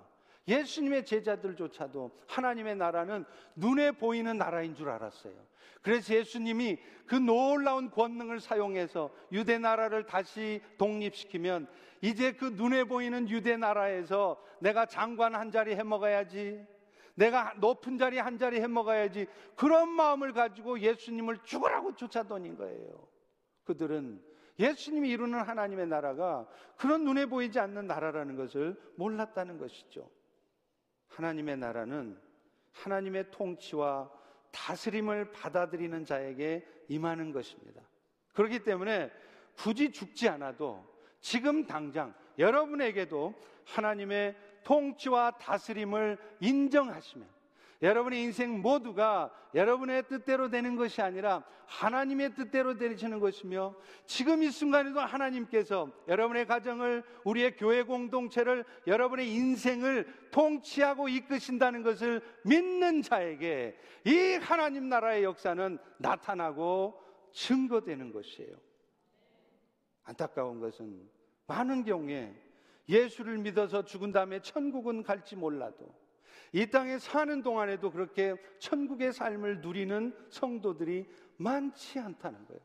예수님의 0.48 1.06
제자들조차도 1.06 2.12
하나님의 2.28 2.76
나라는 2.78 3.26
눈에 3.56 3.92
보이는 3.92 4.36
나라인 4.40 4.74
줄 4.74 4.90
알았어요. 4.90 5.36
그래서 5.82 6.14
예수님이 6.14 6.78
그 7.06 7.16
놀라운 7.16 7.92
권능을 7.92 8.40
사용해서 8.40 9.12
유대 9.32 9.58
나라를 9.58 10.06
다시 10.06 10.62
독립시키면 10.78 11.68
이제 12.02 12.34
그 12.34 12.46
눈에 12.46 12.86
보이는 12.86 13.30
유대 13.30 13.58
나라에서 13.58 14.42
내가 14.60 14.86
장관 14.86 15.36
한 15.36 15.52
자리 15.52 15.76
해 15.76 15.84
먹어야지. 15.84 16.66
내가 17.16 17.54
높은 17.58 17.98
자리 17.98 18.18
한 18.18 18.38
자리 18.38 18.60
해 18.60 18.68
먹어야지. 18.68 19.28
그런 19.56 19.90
마음을 19.90 20.34
가지고 20.34 20.80
예수님을 20.80 21.40
죽으라고 21.44 21.96
쫓아다닌 21.96 22.58
거예요. 22.58 23.08
그들은 23.66 24.22
예수님이 24.60 25.10
이루는 25.10 25.40
하나님의 25.40 25.88
나라가 25.88 26.48
그런 26.78 27.04
눈에 27.04 27.26
보이지 27.26 27.60
않는 27.60 27.88
나라라는 27.88 28.36
것을 28.36 28.80
몰랐다는 28.96 29.58
것이죠. 29.58 30.10
하나님의 31.08 31.58
나라는 31.58 32.20
하나님의 32.72 33.32
통치와 33.32 34.10
다스림을 34.54 35.32
받아들이는 35.32 36.06
자에게 36.06 36.66
임하는 36.88 37.34
것입니다. 37.34 37.82
그렇기 38.34 38.60
때문에 38.64 39.12
굳이 39.58 39.92
죽지 39.92 40.30
않아도 40.30 40.86
지금 41.20 41.66
당장 41.66 42.14
여러분에게도 42.38 43.34
하나님의 43.66 44.36
통치와 44.64 45.32
다스림을 45.38 46.18
인정하시면 46.40 47.28
여러분의 47.84 48.24
인생 48.24 48.62
모두가 48.62 49.30
여러분의 49.54 50.08
뜻대로 50.08 50.50
되는 50.50 50.78
것이 50.78 51.02
아니라 51.02 51.44
하나님의 51.66 52.34
뜻대로 52.34 52.78
되시는 52.78 53.20
것이며 53.20 53.76
지금 54.06 54.42
이 54.42 54.50
순간에도 54.50 55.02
하나님께서 55.02 55.92
여러분의 56.08 56.48
가정을 56.48 57.04
우리의 57.26 57.58
교회 57.58 57.84
공동체를 57.84 58.64
여러분의 58.88 59.30
인생을 59.34 60.30
통치하고 60.32 61.10
이끄신다는 61.10 61.84
것을 61.84 62.22
믿는 62.46 63.02
자에게 63.02 63.78
이 64.06 64.40
하나님 64.42 64.88
나라의 64.88 65.26
역사는 65.26 65.78
나타나고 65.98 66.98
증거되는 67.34 68.14
것이에요. 68.14 68.56
안타까운 70.04 70.62
것은 70.62 71.10
많은 71.48 71.84
경우에 71.84 72.34
예수를 72.88 73.40
믿어서 73.40 73.84
죽은 73.84 74.14
다음에 74.14 74.40
천국은 74.40 75.04
갈지 75.04 75.36
몰라도 75.36 76.03
이 76.54 76.68
땅에 76.68 77.00
사는 77.00 77.42
동안에도 77.42 77.92
그렇게 77.92 78.36
천국의 78.60 79.12
삶을 79.12 79.62
누리는 79.62 80.16
성도들이 80.30 81.06
많지 81.38 82.00
않다는 82.00 82.46
거예요. 82.46 82.62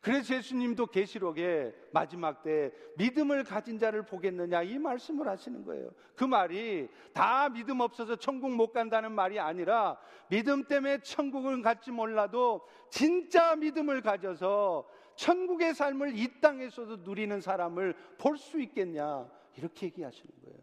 그래서 0.00 0.36
예수님도 0.36 0.86
계시록에 0.86 1.74
마지막 1.92 2.42
때 2.42 2.70
믿음을 2.96 3.42
가진 3.42 3.78
자를 3.78 4.04
보겠느냐 4.04 4.62
이 4.62 4.78
말씀을 4.78 5.26
하시는 5.26 5.64
거예요. 5.64 5.90
그 6.14 6.22
말이 6.22 6.88
다 7.12 7.48
믿음 7.48 7.80
없어서 7.80 8.14
천국 8.14 8.54
못 8.54 8.72
간다는 8.72 9.10
말이 9.12 9.40
아니라 9.40 9.98
믿음 10.28 10.64
때문에 10.64 11.00
천국을 11.00 11.60
갈지 11.62 11.90
몰라도 11.90 12.62
진짜 12.90 13.56
믿음을 13.56 14.00
가져서 14.02 14.88
천국의 15.16 15.74
삶을 15.74 16.16
이 16.16 16.40
땅에서도 16.40 16.98
누리는 16.98 17.40
사람을 17.40 17.94
볼 18.18 18.36
수 18.36 18.60
있겠냐 18.60 19.28
이렇게 19.56 19.86
얘기하시는 19.86 20.30
거예요. 20.44 20.58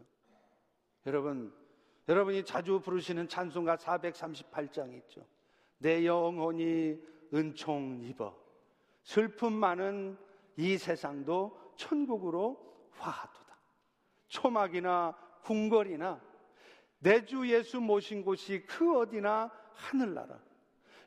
여러분 1.06 1.52
여러분이 2.08 2.44
자주 2.44 2.80
부르시는 2.80 3.28
찬송가 3.28 3.76
438장 3.76 4.94
있죠. 4.98 5.26
내 5.78 6.04
영혼이 6.04 6.98
은총 7.32 8.02
입어 8.02 8.36
슬픔 9.02 9.52
많은 9.52 10.16
이 10.56 10.78
세상도 10.78 11.58
천국으로 11.76 12.58
화두다. 12.92 13.58
초막이나 14.28 15.16
궁궐이나 15.42 16.20
내 17.00 17.24
주 17.24 17.46
예수 17.50 17.80
모신 17.80 18.24
곳이 18.24 18.64
그 18.66 18.98
어디나 18.98 19.50
하늘나라. 19.74 20.38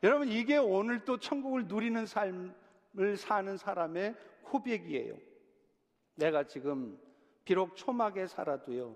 여러분 0.03 0.27
이게 0.27 0.57
오늘 0.57 1.03
또 1.05 1.17
천국을 1.17 1.65
누리는 1.67 2.05
삶을 2.05 3.17
사는 3.17 3.57
사람의 3.57 4.15
고백이에요. 4.43 5.15
내가 6.15 6.43
지금 6.43 6.99
비록 7.43 7.75
초막에 7.75 8.27
살아도요. 8.27 8.95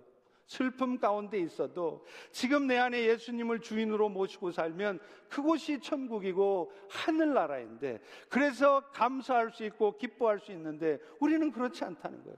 슬픔 0.51 0.99
가운데 0.99 1.39
있어도 1.39 2.05
지금 2.29 2.67
내 2.67 2.77
안에 2.77 3.05
예수님을 3.05 3.61
주인으로 3.61 4.09
모시고 4.09 4.51
살면 4.51 4.99
그곳이 5.29 5.79
천국이고 5.79 6.73
하늘나라인데 6.89 8.01
그래서 8.27 8.81
감사할 8.91 9.51
수 9.51 9.63
있고 9.63 9.95
기뻐할 9.95 10.39
수 10.39 10.51
있는데 10.51 10.99
우리는 11.21 11.53
그렇지 11.53 11.85
않다는 11.85 12.21
거예요. 12.25 12.37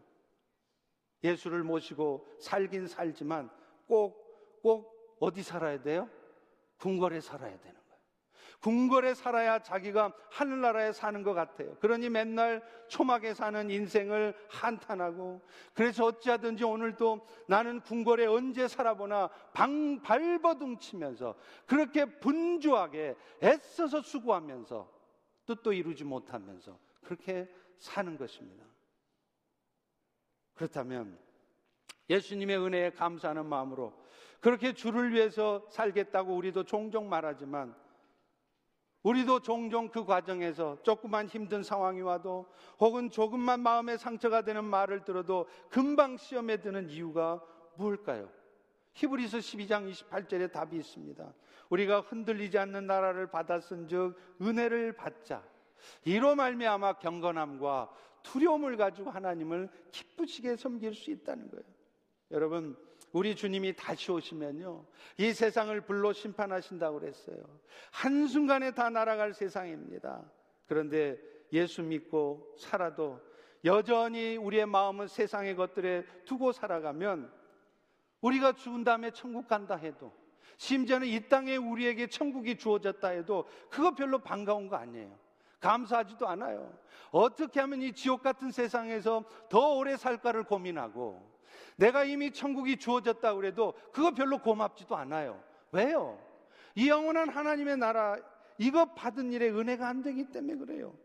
예수를 1.24 1.64
모시고 1.64 2.28
살긴 2.40 2.86
살지만 2.86 3.50
꼭, 3.88 4.62
꼭 4.62 5.18
어디 5.20 5.42
살아야 5.42 5.82
돼요? 5.82 6.08
궁궐에 6.78 7.20
살아야 7.20 7.58
되는 7.58 7.83
궁궐에 8.64 9.14
살아야 9.14 9.60
자기가 9.60 10.14
하늘나라에 10.32 10.94
사는 10.94 11.22
것 11.22 11.34
같아요. 11.34 11.76
그러니 11.82 12.10
맨날 12.10 12.64
초막에 12.88 13.34
사는 13.34 13.70
인생을 13.70 14.34
한탄하고 14.48 15.42
그래서 15.74 16.06
어찌하든지 16.06 16.64
오늘도 16.64 17.28
나는 17.50 17.82
궁궐에 17.82 18.26
언제 18.26 18.70
살아보나 18.70 19.28
방 19.54 20.02
발버둥 20.02 20.80
치면서 20.80 21.36
그렇게 21.66 22.06
분주하게 22.06 23.16
애써서 23.44 24.02
수고하면서 24.02 24.90
뜻도 25.46 25.74
이루지 25.74 26.06
못하면서 26.06 26.80
그렇게 27.04 27.54
사는 27.78 28.18
것입니다. 28.18 28.64
그렇다면 30.54 31.20
예수님의 32.10 32.58
은혜에 32.60 32.92
감사하는 32.92 33.46
마음으로 33.46 33.94
그렇게 34.40 34.72
주를 34.72 35.12
위해서 35.12 35.66
살겠다고 35.70 36.34
우리도 36.34 36.64
종종 36.64 37.10
말하지만 37.10 37.83
우리도 39.04 39.42
종종 39.42 39.90
그 39.90 40.06
과정에서 40.06 40.78
조그만 40.82 41.28
힘든 41.28 41.62
상황이 41.62 42.02
와도 42.02 42.48
혹은 42.80 43.10
조금만 43.10 43.60
마음에 43.60 43.98
상처가 43.98 44.42
되는 44.44 44.64
말을 44.64 45.04
들어도 45.04 45.48
금방 45.70 46.18
시험에 46.18 46.58
드는 46.58 46.90
이유가 46.90 47.44
무엇일까요? 47.76 48.30
히브리서 48.94 49.40
12장 49.40 49.92
28절에 49.92 50.52
답이 50.52 50.78
있습니다. 50.78 51.34
우리가 51.70 52.02
흔들리지 52.02 52.58
않는 52.58 52.88
나라를 52.88 53.28
받았은즉 53.28 54.16
은혜를 54.42 54.96
받자. 54.96 55.44
이로 56.06 56.36
말미암아 56.36 56.94
경건함과 56.94 57.92
두려움을 58.22 58.78
가지고 58.78 59.10
하나님을 59.10 59.70
기쁘시게 59.92 60.56
섬길 60.56 60.96
수 60.96 61.12
있다는 61.12 61.50
거예요. 61.50 61.66
여러분 62.32 62.78
우리 63.14 63.36
주님이 63.36 63.76
다시 63.76 64.12
오시면요. 64.12 64.86
이 65.18 65.34
세상을 65.34 65.80
불로 65.82 66.12
심판하신다고 66.12 67.00
그랬어요. 67.00 67.38
한순간에 67.92 68.72
다 68.72 68.90
날아갈 68.90 69.34
세상입니다. 69.34 70.24
그런데 70.68 71.18
예수 71.54 71.84
믿고 71.84 72.56
살아도 72.58 73.22
여전히 73.64 74.36
우리의 74.36 74.66
마음은 74.66 75.08
세상의 75.08 75.56
것들에 75.56 76.04
두고 76.26 76.52
살아가면 76.52 77.32
우리가 78.22 78.54
죽은 78.54 78.84
다음에 78.84 79.12
천국 79.12 79.48
간다 79.48 79.76
해도 79.76 80.12
심지어는 80.58 81.08
이 81.08 81.30
땅에 81.30 81.56
우리에게 81.56 82.08
천국이 82.08 82.58
주어졌다 82.58 83.08
해도 83.10 83.48
그거 83.70 83.94
별로 83.94 84.20
반가운 84.20 84.68
거 84.68 84.76
아니에요. 84.76 85.16
감사하지도 85.60 86.28
않아요. 86.28 86.78
어떻게 87.12 87.60
하면 87.60 87.82
이 87.84 87.94
지옥 87.94 88.24
같은 88.24 88.52
세상에서 88.52 89.24
더 89.50 89.76
오래 89.76 89.96
살까를 89.96 90.44
고민하고 90.44 91.33
내가 91.78 92.04
이미 92.04 92.32
천국이 92.32 92.78
주어졌다 92.78 93.34
그래도 93.36 93.74
그거 93.92 94.12
별로 94.12 94.40
고맙지도 94.40 94.96
않아요. 94.96 95.42
왜요? 95.72 96.20
이 96.76 96.90
영원한 96.90 97.30
하나님의 97.30 97.78
나라 97.78 98.18
이거 98.58 98.86
받은 98.94 99.32
일에 99.32 99.50
은혜가 99.50 99.88
안 99.88 100.02
되기 100.02 100.26
때문에 100.26 100.56
그래요. 100.56 100.96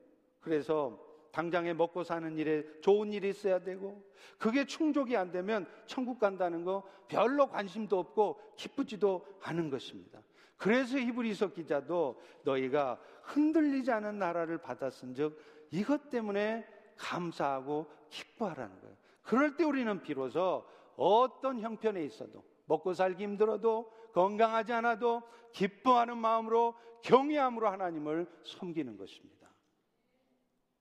그래서 0.41 0.99
당장에 1.33 1.73
먹고 1.75 2.05
사는 2.05 2.37
일에 2.37 2.65
좋은 2.81 3.13
일이 3.13 3.29
있어야 3.31 3.59
되고 3.59 4.03
그게 4.39 4.65
충족이 4.65 5.17
안 5.17 5.31
되면 5.31 5.67
천국 5.87 6.19
간다는 6.19 6.65
거 6.65 6.83
별로 7.07 7.49
관심도 7.49 7.99
없고 7.99 8.41
기쁘지도 8.57 9.27
않은 9.43 9.71
것입니다. 9.71 10.21
그래서 10.57 10.99
히브리서 10.99 11.53
기자도 11.53 12.21
너희가 12.45 12.99
흔들리지 13.23 13.91
않은 13.93 14.19
나라를 14.19 14.59
받았은즉 14.59 15.69
이것 15.71 16.11
때문에 16.11 16.67
감사하고 16.97 17.87
기뻐하라는 18.09 18.81
거예요. 18.81 18.97
그럴 19.29 19.57
때 19.57 19.65
우리는 19.65 20.01
비로소 20.01 20.65
어떤 20.97 21.61
형편에 21.61 22.03
있어도 22.03 22.43
먹고 22.65 22.95
살기 22.95 23.23
힘들어도 23.23 23.93
건강하지 24.15 24.73
않아도 24.73 25.23
기뻐하는 25.53 26.17
마음으로 26.17 26.75
경외함으로 27.03 27.69
하나님을 27.69 28.27
섬기는 28.43 28.97
것입니다. 28.97 29.51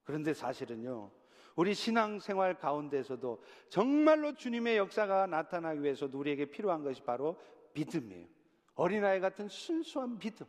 그런데 0.02 0.32
사실은요, 0.32 1.10
우리 1.56 1.74
신앙생활 1.74 2.58
가운데서도 2.58 3.42
정말로 3.68 4.34
주님의 4.34 4.78
역사가 4.78 5.26
나타나기 5.26 5.82
위해서도 5.82 6.18
우리에게 6.18 6.46
필요한 6.46 6.82
것이 6.82 7.02
바로 7.02 7.38
믿음이에요. 7.74 8.26
어린아이 8.76 9.20
같은 9.20 9.48
순수한 9.48 10.18
믿음. 10.18 10.46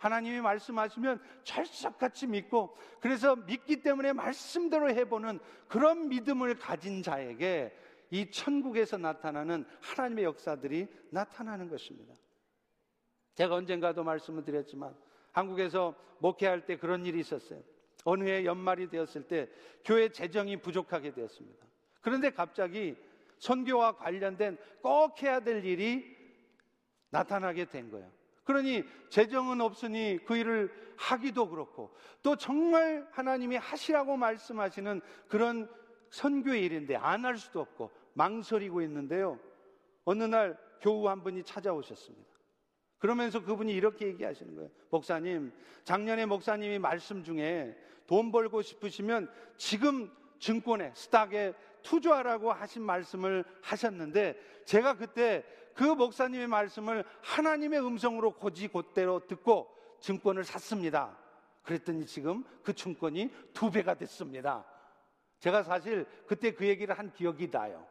하나님이 0.00 0.40
말씀하시면 0.40 1.20
철석같이 1.44 2.26
믿고 2.26 2.76
그래서 3.00 3.36
믿기 3.36 3.82
때문에 3.82 4.14
말씀대로 4.14 4.88
해보는 4.88 5.38
그런 5.68 6.08
믿음을 6.08 6.58
가진 6.58 7.02
자에게 7.02 7.76
이 8.10 8.30
천국에서 8.30 8.96
나타나는 8.96 9.66
하나님의 9.82 10.24
역사들이 10.24 10.88
나타나는 11.10 11.68
것입니다. 11.68 12.14
제가 13.34 13.54
언젠가도 13.54 14.02
말씀을 14.02 14.42
드렸지만 14.42 14.96
한국에서 15.32 15.94
목회할 16.18 16.64
때 16.64 16.78
그런 16.78 17.04
일이 17.04 17.20
있었어요. 17.20 17.62
어느 18.04 18.24
해 18.24 18.46
연말이 18.46 18.88
되었을 18.88 19.28
때 19.28 19.50
교회 19.84 20.08
재정이 20.08 20.62
부족하게 20.62 21.12
되었습니다. 21.12 21.66
그런데 22.00 22.30
갑자기 22.30 22.96
선교와 23.36 23.96
관련된 23.96 24.56
꼭 24.80 25.22
해야 25.22 25.40
될 25.40 25.62
일이 25.62 26.16
나타나게 27.10 27.66
된 27.66 27.90
거예요. 27.90 28.10
그러니 28.50 28.82
재정은 29.10 29.60
없으니 29.60 30.18
그 30.26 30.36
일을 30.36 30.74
하기도 30.96 31.48
그렇고 31.48 31.94
또 32.20 32.34
정말 32.34 33.06
하나님이 33.12 33.54
하시라고 33.54 34.16
말씀하시는 34.16 35.00
그런 35.28 35.70
선교의 36.10 36.64
일인데 36.64 36.96
안 36.96 37.24
할 37.24 37.38
수도 37.38 37.60
없고 37.60 37.92
망설이고 38.14 38.82
있는데요. 38.82 39.38
어느 40.04 40.24
날 40.24 40.58
교우 40.80 41.06
한 41.08 41.22
분이 41.22 41.44
찾아오셨습니다. 41.44 42.28
그러면서 42.98 43.40
그분이 43.40 43.72
이렇게 43.72 44.08
얘기하시는 44.08 44.52
거예요. 44.56 44.68
목사님, 44.90 45.52
작년에 45.84 46.26
목사님이 46.26 46.80
말씀 46.80 47.22
중에 47.22 47.76
돈 48.08 48.32
벌고 48.32 48.62
싶으시면 48.62 49.30
지금 49.56 50.10
증권에, 50.40 50.90
스탁에 50.96 51.54
투자하라고 51.82 52.50
하신 52.50 52.82
말씀을 52.82 53.44
하셨는데 53.62 54.36
제가 54.64 54.96
그때 54.96 55.44
그 55.80 55.84
목사님의 55.84 56.46
말씀을 56.46 57.04
하나님의 57.22 57.80
음성으로 57.80 58.32
고지 58.32 58.68
곧대로 58.68 59.26
듣고 59.26 59.74
증권을 60.00 60.44
샀습니다. 60.44 61.16
그랬더니 61.62 62.04
지금 62.04 62.44
그 62.62 62.74
증권이 62.74 63.30
두 63.54 63.70
배가 63.70 63.94
됐습니다. 63.94 64.62
제가 65.38 65.62
사실 65.62 66.04
그때 66.26 66.52
그 66.52 66.68
얘기를 66.68 66.98
한 66.98 67.10
기억이 67.14 67.50
나요. 67.50 67.86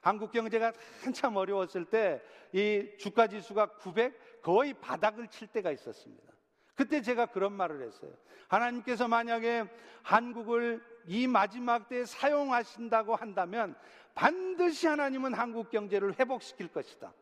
한국 0.00 0.32
경제가 0.32 0.72
한참 1.04 1.36
어려웠을 1.36 1.84
때 1.84 2.22
이 2.54 2.96
주가 2.98 3.26
지수가 3.26 3.66
900 3.76 4.40
거의 4.40 4.72
바닥을 4.72 5.28
칠 5.28 5.48
때가 5.48 5.72
있었습니다. 5.72 6.32
그때 6.74 7.02
제가 7.02 7.26
그런 7.26 7.52
말을 7.52 7.82
했어요. 7.82 8.10
하나님께서 8.48 9.06
만약에 9.06 9.64
한국을 10.02 10.82
이 11.06 11.26
마지막 11.26 11.88
때에 11.88 12.06
사용하신다고 12.06 13.16
한다면 13.16 13.76
반드시 14.16 14.88
하나님은 14.88 15.34
한국 15.34 15.70
경제를 15.70 16.18
회복시킬 16.18 16.68
것이다. 16.68 17.12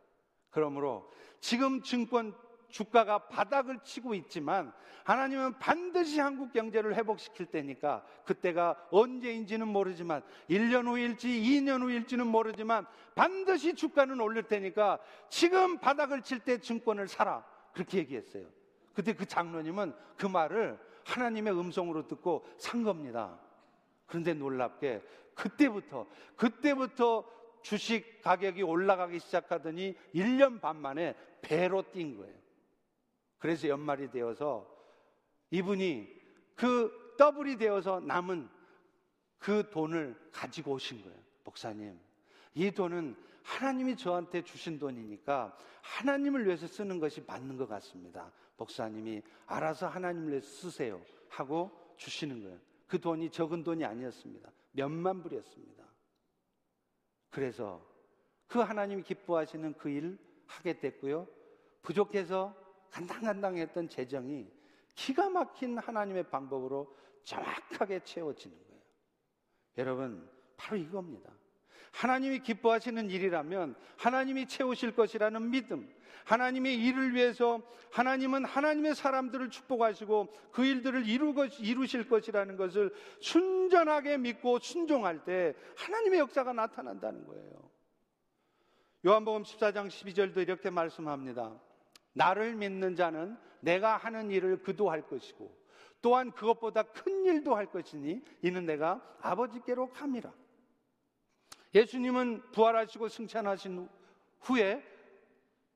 그러므로 0.51 1.11
지금 1.41 1.83
증권 1.83 2.35
주가가 2.69 3.29
바닥을 3.29 3.81
치고 3.85 4.15
있지만 4.15 4.73
하나님은 5.05 5.59
반드시 5.59 6.19
한국 6.19 6.53
경제를 6.53 6.95
회복시킬 6.95 7.47
때니까 7.47 8.05
그때가 8.25 8.89
언제인지는 8.91 9.69
모르지만 9.69 10.23
1년 10.49 10.87
후일지 10.87 11.29
2년 11.29 11.83
후일지는 11.83 12.27
모르지만 12.27 12.87
반드시 13.15 13.75
주가는 13.75 14.19
올릴 14.21 14.45
테니까 14.45 14.99
지금 15.29 15.79
바닥을 15.79 16.23
칠 16.23 16.39
때 16.41 16.59
증권을 16.59 17.09
사라. 17.09 17.45
그렇게 17.73 17.99
얘기했어요. 17.99 18.47
그때 18.95 19.13
그 19.13 19.27
장로님은 19.27 19.95
그 20.17 20.27
말을 20.27 20.79
하나님의 21.05 21.59
음성으로 21.59 22.07
듣고 22.07 22.47
산 22.57 22.85
겁니다. 22.85 23.39
그런데 24.07 24.35
놀랍게 24.35 25.03
그때부터 25.35 26.07
그때부터 26.37 27.25
주식 27.63 28.21
가격이 28.23 28.63
올라가기 28.63 29.19
시작하더니 29.19 29.97
1년 30.15 30.61
반 30.61 30.77
만에 30.77 31.15
배로 31.41 31.83
뛴 31.91 32.17
거예요. 32.17 32.35
그래서 33.39 33.69
연말이 33.69 34.11
되어서 34.11 34.71
이분이 35.51 36.09
그 36.55 37.15
더블이 37.19 37.57
되어서 37.57 38.01
남은 38.01 38.49
그 39.39 39.69
돈을 39.71 40.15
가지고 40.33 40.73
오신 40.73 41.03
거예요. 41.03 41.19
목사님, 41.45 41.99
이 42.55 42.71
돈은 42.71 43.17
하나님이 43.43 43.97
저한테 43.97 44.43
주신 44.43 44.79
돈이니까 44.79 45.57
하나님을 45.83 46.47
위해서 46.47 46.67
쓰는 46.67 46.99
것이 46.99 47.23
맞는 47.27 47.57
것 47.57 47.69
같습니다. 47.69 48.33
목사님이 48.57 49.23
알아서 49.47 49.87
하나님을 49.87 50.31
위해서 50.31 50.49
쓰세요. 50.49 51.01
하고 51.29 51.71
주시는 51.97 52.43
거예요. 52.43 52.59
그 52.95 53.01
돈이 53.01 53.31
적은 53.31 53.65
돈이 53.65 53.85
아니었습니다. 53.85 54.53
몇만 54.71 55.21
불이었습니다. 55.21 55.85
그래서 57.29 57.85
그 58.47 58.61
하나님이 58.61 59.03
기뻐하시는 59.03 59.75
그 59.75 59.89
일 59.89 60.17
하게 60.47 60.79
됐고요. 60.79 61.27
부족해서 61.83 62.55
간당간당했던 62.93 63.89
재정이 63.89 64.49
기가 64.95 65.29
막힌 65.29 65.77
하나님의 65.77 66.31
방법으로 66.31 66.97
정확하게 67.25 68.05
채워지는 68.05 68.57
거예요. 68.69 68.83
여러분, 69.79 70.31
바로 70.57 70.77
이겁니다. 70.77 71.33
하나님이 71.91 72.45
기뻐하시는 72.45 73.11
일이라면 73.11 73.75
하나님이 73.97 74.47
채우실 74.47 74.95
것이라는 74.95 75.51
믿음, 75.51 75.93
하나님의 76.25 76.77
일을 76.77 77.15
위해서 77.15 77.61
하나님은 77.93 78.45
하나님의 78.45 78.95
사람들을 78.95 79.51
축복하시고 79.51 80.33
그 80.53 80.65
일들을 80.65 81.07
이루고, 81.07 81.47
이루 81.61 81.87
실 81.87 82.09
것이라는 82.09 82.57
것을 82.57 82.93
순전하게 83.21 84.19
믿고 84.19 84.59
순종할 84.59 85.25
때 85.25 85.55
하나님의 85.77 86.21
역사가 86.21 86.53
나타난다는 86.53 87.27
거예요. 87.27 87.71
요한복음 89.07 89.43
14장 89.43 89.89
12절도 89.89 90.39
이렇게 90.39 90.71
말씀합니다. 90.71 91.53
나를 92.15 92.55
믿는 92.55 92.97
자는 92.97 93.37
내가 93.61 93.97
하는 93.97 94.31
일을 94.31 94.63
그도 94.63 94.91
할 94.91 95.03
것이고 95.07 95.55
또한 96.01 96.33
그것보다 96.33 96.83
큰 96.83 97.25
일도 97.25 97.55
할 97.55 97.67
것이니 97.67 98.23
이는 98.43 98.67
내가 98.67 99.01
아버지께로 99.21 99.91
감이라. 99.91 100.33
예수님은 101.75 102.51
부활하시고 102.53 103.09
승천하신 103.09 103.89
후에 104.41 104.83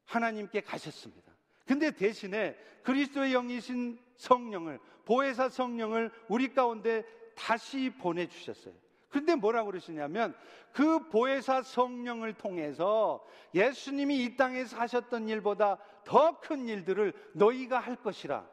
하나님께 0.09 0.63
가셨습니다. 0.63 1.33
근데 1.67 1.91
대신에 1.91 2.57
그리스도의 2.83 3.33
영이신 3.33 3.99
성령을 4.17 4.81
보혜사 5.05 5.51
성령을 5.51 6.11
우리 6.29 6.53
가운데 6.53 7.05
다시 7.37 7.91
보내 7.91 8.27
주셨어요. 8.27 8.75
근데 9.11 9.35
뭐라고 9.35 9.71
그러시냐면 9.71 10.35
그 10.73 11.09
보혜사 11.09 11.63
성령을 11.63 12.35
통해서 12.35 13.25
예수님이 13.55 14.25
이 14.25 14.37
땅에서 14.37 14.79
하셨던 14.79 15.29
일보다 15.29 15.79
더 16.05 16.41
큰 16.41 16.69
일들을 16.69 17.13
너희가 17.35 17.79
할 17.79 17.97
것이라. 17.97 18.47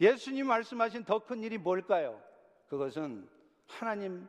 예수님 0.00 0.46
말씀하신 0.46 1.04
더 1.04 1.20
큰 1.20 1.42
일이 1.42 1.58
뭘까요? 1.58 2.22
그것은 2.68 3.28
하나님 3.66 4.28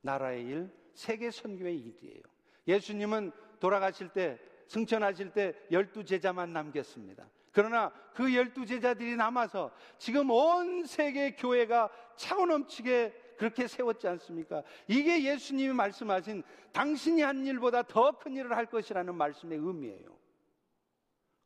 나라의 0.00 0.44
일, 0.44 0.70
세계 0.94 1.30
선교의 1.30 1.76
일이에요. 1.78 2.22
예수님은 2.66 3.32
돌아가실 3.58 4.10
때 4.10 4.38
승천하실 4.70 5.32
때 5.32 5.54
열두 5.72 6.04
제자만 6.04 6.52
남겼습니다. 6.52 7.28
그러나 7.50 7.90
그 8.14 8.32
열두 8.32 8.64
제자들이 8.66 9.16
남아서 9.16 9.72
지금 9.98 10.30
온 10.30 10.84
세계 10.86 11.34
교회가 11.34 11.90
차고 12.14 12.46
넘치게 12.46 13.34
그렇게 13.36 13.66
세웠지 13.66 14.06
않습니까? 14.06 14.62
이게 14.86 15.24
예수님이 15.24 15.72
말씀하신 15.72 16.44
당신이 16.72 17.20
한 17.20 17.44
일보다 17.44 17.82
더 17.82 18.12
큰 18.12 18.36
일을 18.36 18.56
할 18.56 18.66
것이라는 18.66 19.12
말씀의 19.12 19.58
의미예요. 19.58 20.16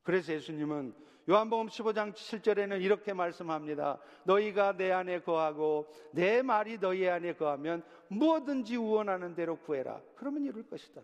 그래서 0.02 0.34
예수님은 0.34 0.94
요한복음 1.30 1.68
15장 1.68 2.12
7절에는 2.12 2.82
이렇게 2.82 3.14
말씀합니다. 3.14 3.98
너희가 4.24 4.76
내 4.76 4.92
안에 4.92 5.20
거하고 5.22 5.90
내 6.12 6.42
말이 6.42 6.76
너희 6.78 7.08
안에 7.08 7.32
거하면 7.36 7.82
무엇든지 8.08 8.76
우원하는 8.76 9.34
대로 9.34 9.56
구해라. 9.56 10.02
그러면 10.14 10.44
이룰 10.44 10.68
것이다. 10.68 11.00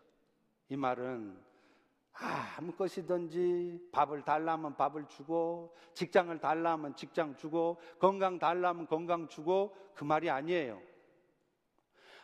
이 0.68 0.76
말은 0.76 1.49
아무 2.20 2.72
것이든지 2.72 3.88
밥을 3.92 4.22
달라면 4.22 4.76
밥을 4.76 5.06
주고 5.08 5.74
직장을 5.94 6.38
달라면 6.38 6.94
직장 6.94 7.36
주고 7.36 7.80
건강 7.98 8.38
달라면 8.38 8.86
건강 8.86 9.28
주고 9.28 9.74
그 9.94 10.04
말이 10.04 10.28
아니에요. 10.28 10.80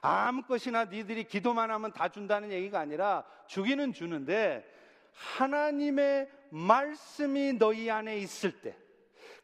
아무 0.03 0.43
것이나 0.43 0.85
니들이 0.85 1.25
기도만 1.25 1.71
하면 1.71 1.93
다 1.93 2.09
준다는 2.09 2.53
얘기가 2.53 2.79
아니라 2.79 3.25
주기는 3.47 3.93
주는데 3.93 4.65
하나님의 5.13 6.31
말씀이 6.51 7.55
너희 7.55 7.91
안에 7.91 8.19
있을 8.19 8.61
때 8.61 8.77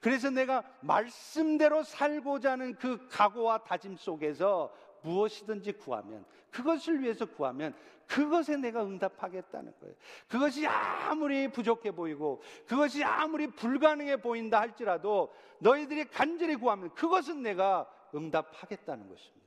그래서 0.00 0.30
내가 0.30 0.62
말씀대로 0.80 1.82
살고자 1.82 2.52
하는 2.52 2.74
그 2.74 3.08
각오와 3.08 3.58
다짐 3.58 3.96
속에서 3.96 4.72
무엇이든지 5.02 5.72
구하면 5.72 6.24
그것을 6.50 7.00
위해서 7.00 7.26
구하면 7.26 7.74
그것에 8.06 8.56
내가 8.56 8.84
응답하겠다는 8.84 9.72
거예요. 9.80 9.94
그것이 10.28 10.66
아무리 10.66 11.48
부족해 11.48 11.92
보이고 11.92 12.42
그것이 12.66 13.02
아무리 13.04 13.46
불가능해 13.46 14.18
보인다 14.18 14.60
할지라도 14.60 15.32
너희들이 15.58 16.04
간절히 16.06 16.56
구하면 16.56 16.92
그것은 16.94 17.42
내가 17.42 17.88
응답하겠다는 18.14 19.08
것입니다. 19.08 19.42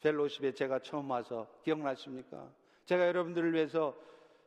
펠로십에 0.00 0.52
제가 0.52 0.80
처음 0.80 1.10
와서 1.10 1.48
기억나십니까? 1.62 2.52
제가 2.84 3.06
여러분들을 3.08 3.54
위해서 3.54 3.96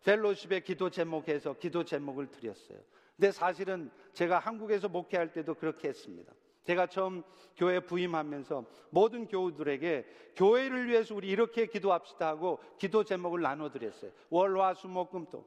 펠로십의 0.04 0.64
기도 0.64 0.90
제목에서 0.90 1.54
기도 1.54 1.84
제목을 1.84 2.32
드렸어요. 2.32 2.80
근데 3.16 3.32
사실은 3.32 3.92
제가 4.14 4.40
한국에서 4.40 4.88
목회할 4.88 5.34
때도 5.34 5.56
그렇게 5.56 5.90
했습니다. 5.90 6.32
제가 6.70 6.86
처음 6.86 7.24
교회 7.58 7.80
부임하면서 7.80 8.64
모든 8.92 9.28
교우들에게 9.28 10.06
교회를 10.36 10.88
위해서 10.88 11.16
우리 11.16 11.28
이렇게 11.28 11.66
기도합시다 11.66 12.28
하고 12.28 12.60
기도 12.78 13.04
제목을 13.04 13.42
나눠드렸어요. 13.42 14.12
월화 14.30 14.76
수목금토. 14.76 15.44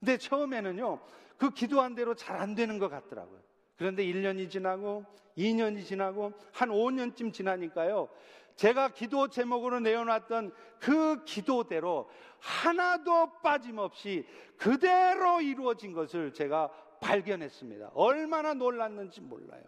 근데 0.00 0.16
처음에는요, 0.16 0.98
그 1.36 1.50
기도한 1.50 1.94
대로 1.94 2.14
잘 2.14 2.40
안 2.40 2.54
되는 2.54 2.78
것 2.78 2.88
같더라고요. 2.88 3.38
그런데 3.76 4.02
1년이 4.02 4.48
지나고 4.48 5.04
2년이 5.36 5.84
지나고 5.84 6.32
한 6.54 6.70
5년쯤 6.70 7.30
지나니까요. 7.30 8.08
제가 8.56 8.88
기도 8.94 9.28
제목으로 9.28 9.80
내어놨던 9.80 10.54
그 10.78 11.22
기도대로 11.26 12.08
하나도 12.38 13.40
빠짐없이 13.42 14.26
그대로 14.56 15.42
이루어진 15.42 15.92
것을 15.92 16.32
제가 16.32 16.70
발견했습니다. 17.00 17.90
얼마나 17.92 18.54
놀랐는지 18.54 19.20
몰라요. 19.20 19.64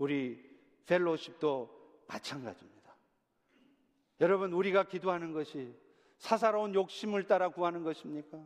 우리 0.00 0.42
펠로십도 0.86 2.04
마찬가지입니다. 2.08 2.96
여러분, 4.22 4.52
우리가 4.54 4.84
기도하는 4.84 5.32
것이 5.32 5.74
사사로운 6.16 6.74
욕심을 6.74 7.26
따라 7.26 7.50
구하는 7.50 7.84
것입니까? 7.84 8.38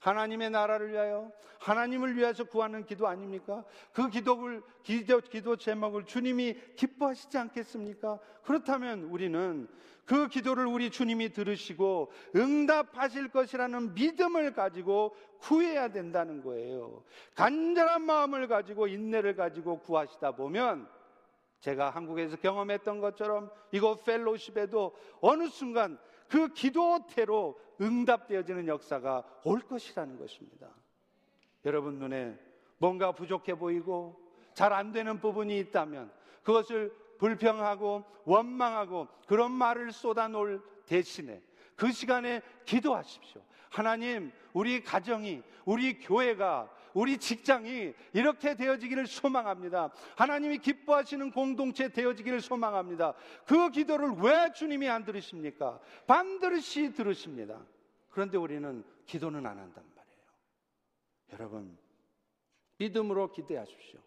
하나님의 0.00 0.50
나라를 0.50 0.92
위하여 0.92 1.32
하나님을 1.60 2.16
위해서 2.16 2.44
구하는 2.44 2.84
기도 2.84 3.06
아닙니까? 3.06 3.64
그 3.92 4.10
기도를 4.10 4.62
기도, 4.82 5.20
기도 5.20 5.56
제목을 5.56 6.06
주님이 6.06 6.56
기뻐하시지 6.76 7.38
않겠습니까? 7.38 8.18
그렇다면 8.42 9.04
우리는 9.04 9.68
그 10.04 10.28
기도를 10.28 10.66
우리 10.66 10.90
주님이 10.90 11.30
들으시고 11.32 12.12
응답하실 12.36 13.28
것이라는 13.28 13.94
믿음을 13.94 14.52
가지고 14.52 15.16
구해야 15.38 15.88
된다는 15.88 16.42
거예요. 16.42 17.02
간절한 17.34 18.02
마음을 18.02 18.46
가지고 18.46 18.86
인내를 18.86 19.34
가지고 19.34 19.80
구하시다 19.80 20.32
보면 20.32 20.88
제가 21.66 21.90
한국에서 21.90 22.36
경험했던 22.36 23.00
것처럼 23.00 23.50
이곳 23.72 24.04
펠로십에도 24.04 24.96
어느 25.20 25.48
순간 25.48 25.98
그 26.28 26.52
기도태로 26.52 27.58
응답되어지는 27.80 28.68
역사가 28.68 29.24
올 29.44 29.58
것이라는 29.58 30.16
것입니다. 30.16 30.68
여러분 31.64 31.98
눈에 31.98 32.38
뭔가 32.78 33.10
부족해 33.10 33.56
보이고 33.56 34.16
잘 34.54 34.72
안 34.72 34.92
되는 34.92 35.18
부분이 35.18 35.58
있다면 35.58 36.12
그것을 36.44 36.94
불평하고 37.18 38.04
원망하고 38.24 39.08
그런 39.26 39.50
말을 39.50 39.90
쏟아놓을 39.90 40.62
대신에 40.86 41.42
그 41.74 41.90
시간에 41.90 42.42
기도하십시오. 42.64 43.42
하나님, 43.70 44.30
우리 44.52 44.84
가정이, 44.84 45.42
우리 45.64 45.98
교회가 45.98 46.70
우리 46.96 47.18
직장이 47.18 47.92
이렇게 48.14 48.56
되어지기를 48.56 49.06
소망합니다. 49.06 49.90
하나님이 50.16 50.56
기뻐하시는 50.56 51.30
공동체 51.30 51.90
되어지기를 51.90 52.40
소망합니다. 52.40 53.12
그 53.44 53.70
기도를 53.70 54.12
왜 54.12 54.50
주님이 54.54 54.88
안 54.88 55.04
들으십니까? 55.04 55.78
반드시 56.06 56.94
들으십니다. 56.94 57.60
그런데 58.08 58.38
우리는 58.38 58.82
기도는 59.04 59.44
안 59.44 59.58
한단 59.58 59.84
말이에요. 59.94 60.18
여러분, 61.34 61.76
믿음으로 62.78 63.30
기대하십시오. 63.30 64.00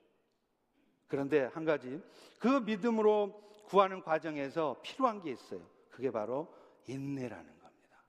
그런데 1.07 1.43
한 1.53 1.65
가지, 1.65 2.01
그 2.39 2.47
믿음으로 2.47 3.39
구하는 3.65 4.01
과정에서 4.01 4.81
필요한 4.81 5.21
게 5.21 5.29
있어요. 5.29 5.61
그게 5.91 6.09
바로 6.09 6.51
인내라는 6.87 7.59
겁니다. 7.59 8.03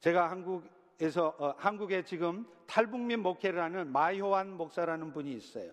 제가 0.00 0.30
한국 0.30 0.77
에서 1.00 1.34
어, 1.38 1.54
한국에 1.58 2.02
지금 2.02 2.44
탈북민 2.66 3.20
목회를 3.20 3.62
하는 3.62 3.92
마효환 3.92 4.52
목사라는 4.56 5.12
분이 5.12 5.32
있어요. 5.32 5.72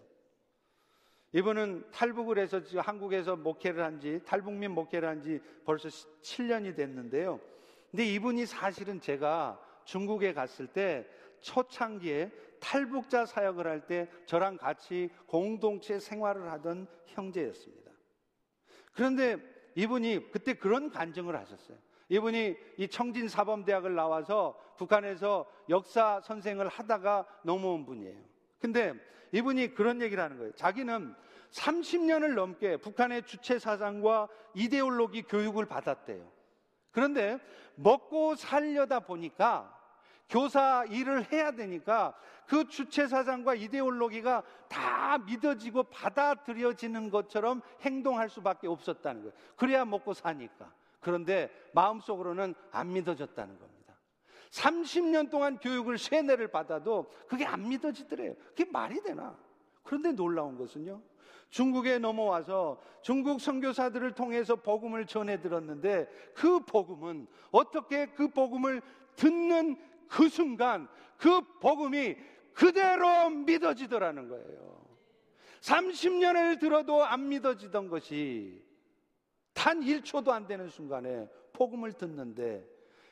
이분은 1.33 1.89
탈북을 1.91 2.37
해서 2.37 2.63
지금 2.63 2.81
한국에서 2.81 3.35
목회를 3.35 3.83
한 3.83 3.99
지, 3.99 4.21
탈북민 4.23 4.71
목회를 4.71 5.09
한 5.09 5.21
지 5.21 5.41
벌써 5.65 5.89
7년이 5.89 6.75
됐는데요. 6.75 7.41
근데 7.89 8.05
이분이 8.05 8.45
사실은 8.45 9.01
제가 9.01 9.59
중국에 9.83 10.33
갔을 10.33 10.67
때 10.67 11.07
초창기에 11.41 12.31
탈북자 12.59 13.25
사역을 13.25 13.67
할 13.67 13.87
때 13.87 14.09
저랑 14.25 14.57
같이 14.57 15.09
공동체 15.25 15.99
생활을 15.99 16.51
하던 16.51 16.87
형제였습니다. 17.07 17.91
그런데 18.93 19.37
이분이 19.75 20.31
그때 20.31 20.53
그런 20.53 20.89
간증을 20.89 21.35
하셨어요. 21.35 21.77
이분이 22.09 22.55
이 22.77 22.87
청진사범대학을 22.87 23.95
나와서 23.95 24.59
북한에서 24.77 25.45
역사 25.69 26.21
선생을 26.21 26.67
하다가 26.67 27.25
넘어온 27.43 27.85
분이에요. 27.85 28.19
근데 28.59 28.93
이분이 29.31 29.73
그런 29.73 30.01
얘기를 30.01 30.23
하는 30.23 30.37
거예요. 30.37 30.51
자기는 30.53 31.15
30년을 31.51 32.33
넘게 32.35 32.77
북한의 32.77 33.23
주체 33.23 33.59
사상과 33.59 34.27
이데올로기 34.53 35.23
교육을 35.23 35.65
받았대요. 35.65 36.29
그런데 36.91 37.39
먹고 37.75 38.35
살려다 38.35 39.01
보니까 39.01 39.71
교사 40.29 40.85
일을 40.85 41.31
해야 41.31 41.51
되니까 41.51 42.15
그 42.47 42.67
주체 42.67 43.07
사상과 43.07 43.55
이데올로기가 43.55 44.43
다 44.67 45.17
믿어지고 45.19 45.83
받아들여지는 45.83 47.09
것처럼 47.09 47.61
행동할 47.81 48.29
수밖에 48.29 48.67
없었다는 48.67 49.21
거예요. 49.21 49.33
그래야 49.55 49.85
먹고 49.85 50.13
사니까. 50.13 50.71
그런데 51.05 51.51
마음속으로는 51.73 52.55
안 52.71 52.91
믿어졌다는 52.91 53.59
겁니다. 53.59 53.95
30년 54.49 55.29
동안 55.29 55.59
교육을 55.59 55.99
세뇌를 55.99 56.47
받아도 56.47 57.11
그게 57.27 57.45
안 57.45 57.69
믿어지더래요. 57.69 58.33
그게 58.47 58.65
말이 58.65 58.99
되나? 59.03 59.37
그런데 59.83 60.13
놀라운 60.13 60.57
것은요. 60.57 60.99
중국에 61.51 61.99
넘어와서 61.99 62.81
중국 63.03 63.39
선교사들을 63.39 64.13
통해서 64.13 64.55
복음을 64.55 65.05
전해 65.05 65.39
들었는데 65.39 66.09
그 66.33 66.61
복음은 66.61 67.27
어떻게 67.51 68.07
그 68.07 68.29
복음을 68.29 68.81
듣는 69.15 69.77
그 70.07 70.27
순간 70.27 70.87
그 71.17 71.39
복음이 71.59 72.15
그대로 72.51 73.29
믿어지더라는 73.29 74.27
거예요. 74.27 74.83
30년을 75.61 76.59
들어도 76.59 77.05
안 77.05 77.29
믿어지던 77.29 77.89
것이 77.89 78.64
단 79.55 79.79
1초도 79.79 80.29
안 80.29 80.45
되는 80.45 80.69
순간에 80.69 81.27
복음을 81.53 81.93
듣는데 81.93 82.63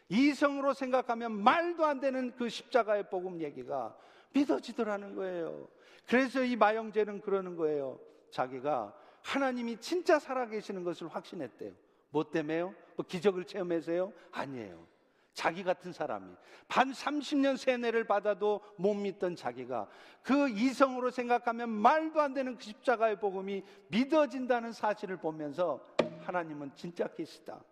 이성으로 0.09 0.73
생각하면 0.73 1.31
말도 1.31 1.85
안 1.85 1.99
되는 1.99 2.35
그 2.35 2.49
십자가의 2.49 3.09
복음 3.09 3.41
얘기가 3.41 3.97
믿어지더라는 4.33 5.15
거예요. 5.15 5.67
그래서 6.05 6.43
이 6.43 6.55
마영재는 6.55 7.21
그러는 7.21 7.55
거예요. 7.55 7.99
자기가 8.29 8.93
하나님이 9.21 9.77
진짜 9.77 10.19
살아계시는 10.19 10.83
것을 10.83 11.07
확신했대요. 11.07 11.71
뭐 12.09 12.29
때문에요? 12.29 12.75
뭐 12.95 13.05
기적을 13.07 13.45
체험해서요? 13.45 14.11
아니에요. 14.31 14.85
자기 15.33 15.63
같은 15.63 15.91
사람이 15.91 16.35
반 16.67 16.91
30년 16.91 17.57
세뇌를 17.57 18.03
받아도 18.03 18.61
못 18.75 18.93
믿던 18.93 19.35
자기가 19.35 19.87
그 20.21 20.49
이성으로 20.49 21.09
생각하면 21.09 21.69
말도 21.69 22.21
안 22.21 22.33
되는 22.33 22.55
그 22.55 22.63
십자가의 22.63 23.19
복음이 23.19 23.63
믿어진다는 23.87 24.73
사실을 24.73 25.17
보면서 25.17 25.83
하나님은 26.23 26.75
진짜 26.75 27.07
계시다. 27.07 27.63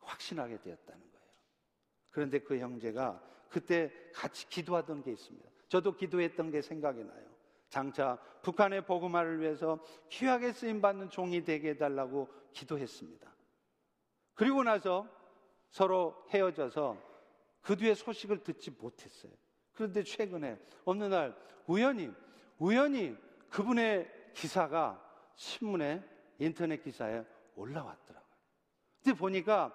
확신하게 0.00 0.60
되었다는 0.60 1.00
거예요. 1.00 1.26
그런데 2.10 2.40
그 2.40 2.58
형제가 2.58 3.22
그때 3.48 3.92
같이 4.12 4.48
기도하던 4.48 5.02
게 5.02 5.12
있습니다. 5.12 5.48
저도 5.68 5.96
기도했던 5.96 6.50
게 6.50 6.62
생각이 6.62 7.04
나요. 7.04 7.30
장차 7.68 8.16
북한의 8.42 8.84
복음화를 8.84 9.40
위해서 9.40 9.78
귀하게 10.08 10.52
쓰임 10.52 10.80
받는 10.80 11.10
종이 11.10 11.44
되게 11.44 11.70
해달라고 11.70 12.28
기도했습니다. 12.52 13.30
그리고 14.34 14.64
나서 14.64 15.08
서로 15.70 16.26
헤어져서 16.30 16.96
그 17.60 17.76
뒤에 17.76 17.94
소식을 17.94 18.42
듣지 18.42 18.72
못했어요. 18.72 19.32
그런데 19.72 20.02
최근에 20.02 20.58
어느 20.84 21.04
날 21.04 21.36
우연히 21.66 22.12
우연히 22.58 23.16
그분의 23.50 24.10
기사가 24.34 25.00
신문에 25.36 26.04
인터넷 26.38 26.82
기사에 26.82 27.24
올라왔더라고요. 27.60 28.30
근데 29.02 29.18
보니까 29.18 29.72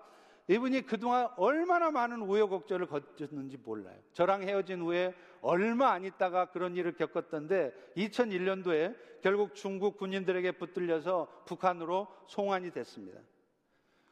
이분이 0.47 0.85
그동안 0.85 1.27
얼마나 1.37 1.89
많은 1.89 2.21
우여곡절을 2.21 2.87
거쳤는지 2.87 3.57
몰라요. 3.57 3.97
저랑 4.13 4.43
헤어진 4.43 4.81
후에 4.81 5.13
얼마 5.41 5.91
안 5.91 6.03
있다가 6.05 6.51
그런 6.51 6.75
일을 6.75 6.93
겪었던데 6.93 7.73
2001년도에 7.97 8.95
결국 9.21 9.55
중국 9.55 9.97
군인들에게 9.97 10.51
붙들려서 10.53 11.45
북한으로 11.45 12.07
송환이 12.27 12.71
됐습니다. 12.71 13.19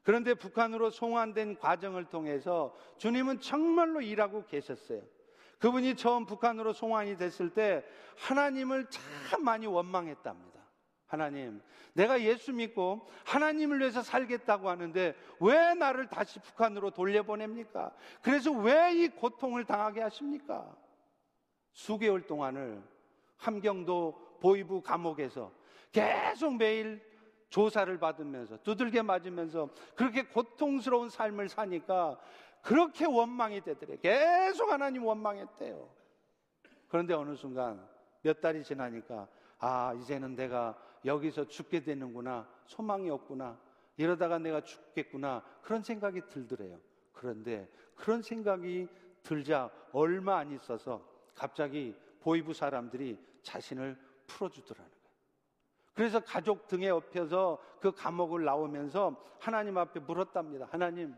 그런데 0.01 0.33
북한으로 0.33 0.89
송환된 0.89 1.59
과정을 1.59 2.05
통해서 2.05 2.75
주님은 2.97 3.39
정말로 3.39 4.01
일하고 4.01 4.45
계셨어요. 4.45 5.01
그분이 5.59 5.95
처음 5.95 6.25
북한으로 6.25 6.73
송환이 6.73 7.15
됐을 7.17 7.51
때 7.51 7.85
하나님을 8.17 8.87
참 8.89 9.43
많이 9.43 9.65
원망했답니다. 9.65 10.52
하나님, 11.13 11.61
내가 11.93 12.19
예수 12.21 12.51
믿고 12.51 13.07
하나님을 13.25 13.79
위해서 13.79 14.01
살겠다고 14.01 14.67
하는데 14.67 15.15
왜 15.39 15.73
나를 15.75 16.07
다시 16.07 16.39
북한으로 16.39 16.89
돌려보냅니까? 16.89 17.91
그래서 18.23 18.51
왜 18.51 18.93
이 18.93 19.07
고통을 19.09 19.63
당하게 19.65 20.01
하십니까? 20.01 20.75
수개월 21.71 22.25
동안을 22.25 22.81
함경도 23.37 24.37
보이부 24.41 24.81
감옥에서 24.81 25.51
계속 25.91 26.57
매일 26.57 26.99
조사를 27.49 27.95
받으면서 27.99 28.57
두들겨 28.63 29.03
맞으면서 29.03 29.69
그렇게 29.95 30.23
고통스러운 30.23 31.09
삶을 31.09 31.47
사니까 31.47 32.19
그렇게 32.63 33.05
원망이 33.05 33.61
되더래. 33.61 33.97
계속 33.97 34.71
하나님 34.71 35.05
원망했대요. 35.05 35.87
그런데 36.87 37.13
어느 37.13 37.35
순간 37.35 37.87
몇 38.23 38.41
달이 38.41 38.63
지나니까 38.63 39.27
아, 39.59 39.93
이제는 39.93 40.35
내가 40.35 40.75
여기서 41.05 41.47
죽게 41.47 41.83
되는구나. 41.83 42.47
소망이 42.65 43.09
없구나. 43.09 43.59
이러다가 43.97 44.39
내가 44.39 44.61
죽겠구나. 44.61 45.43
그런 45.61 45.83
생각이 45.83 46.21
들더래요. 46.29 46.79
그런데 47.11 47.69
그런 47.95 48.21
생각이 48.21 48.87
들자 49.21 49.69
얼마 49.91 50.37
안 50.37 50.51
있어서 50.51 51.07
갑자기 51.35 51.95
보이부 52.21 52.53
사람들이 52.53 53.17
자신을 53.41 53.97
풀어주더라는 54.27 54.89
거예요. 54.89 55.03
그래서 55.93 56.19
가족 56.19 56.67
등에 56.67 56.89
업혀서 56.89 57.59
그 57.79 57.91
감옥을 57.91 58.43
나오면서 58.43 59.23
하나님 59.39 59.77
앞에 59.77 59.99
물었답니다. 59.99 60.67
하나님, 60.71 61.13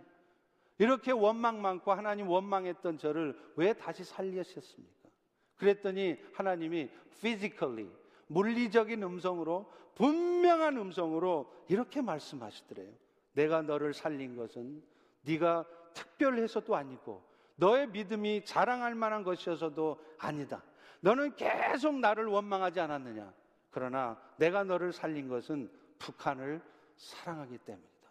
이렇게 0.78 1.12
원망 1.12 1.62
많고 1.62 1.94
하나님 1.94 2.28
원망했던 2.28 2.98
저를 2.98 3.40
왜 3.56 3.74
다시 3.74 4.04
살리셨습니까? 4.04 5.10
그랬더니 5.56 6.18
하나님이 6.34 6.90
physically 7.12 7.90
물리적인 8.28 9.02
음성으로 9.04 9.72
분명한 9.96 10.78
음성으로 10.78 11.52
이렇게 11.68 12.02
말씀하시더래요. 12.02 12.92
내가 13.34 13.62
너를 13.62 13.94
살린 13.94 14.36
것은 14.36 14.84
네가 15.22 15.66
특별해서도 15.94 16.76
아니고 16.76 17.24
너의 17.56 17.88
믿음이 17.88 18.44
자랑할 18.46 18.96
만한 18.96 19.24
것이어서도 19.24 20.00
아니다. 20.18 20.64
너는 21.02 21.36
계속 21.36 21.96
나를 22.00 22.26
원망하지 22.26 22.80
않았느냐? 22.80 23.34
그러나 23.72 24.20
내가 24.38 24.64
너를 24.64 24.92
살린 24.92 25.28
것은 25.28 25.70
북한을 26.00 26.62
사랑하기 26.98 27.58
때문이다. 27.60 28.10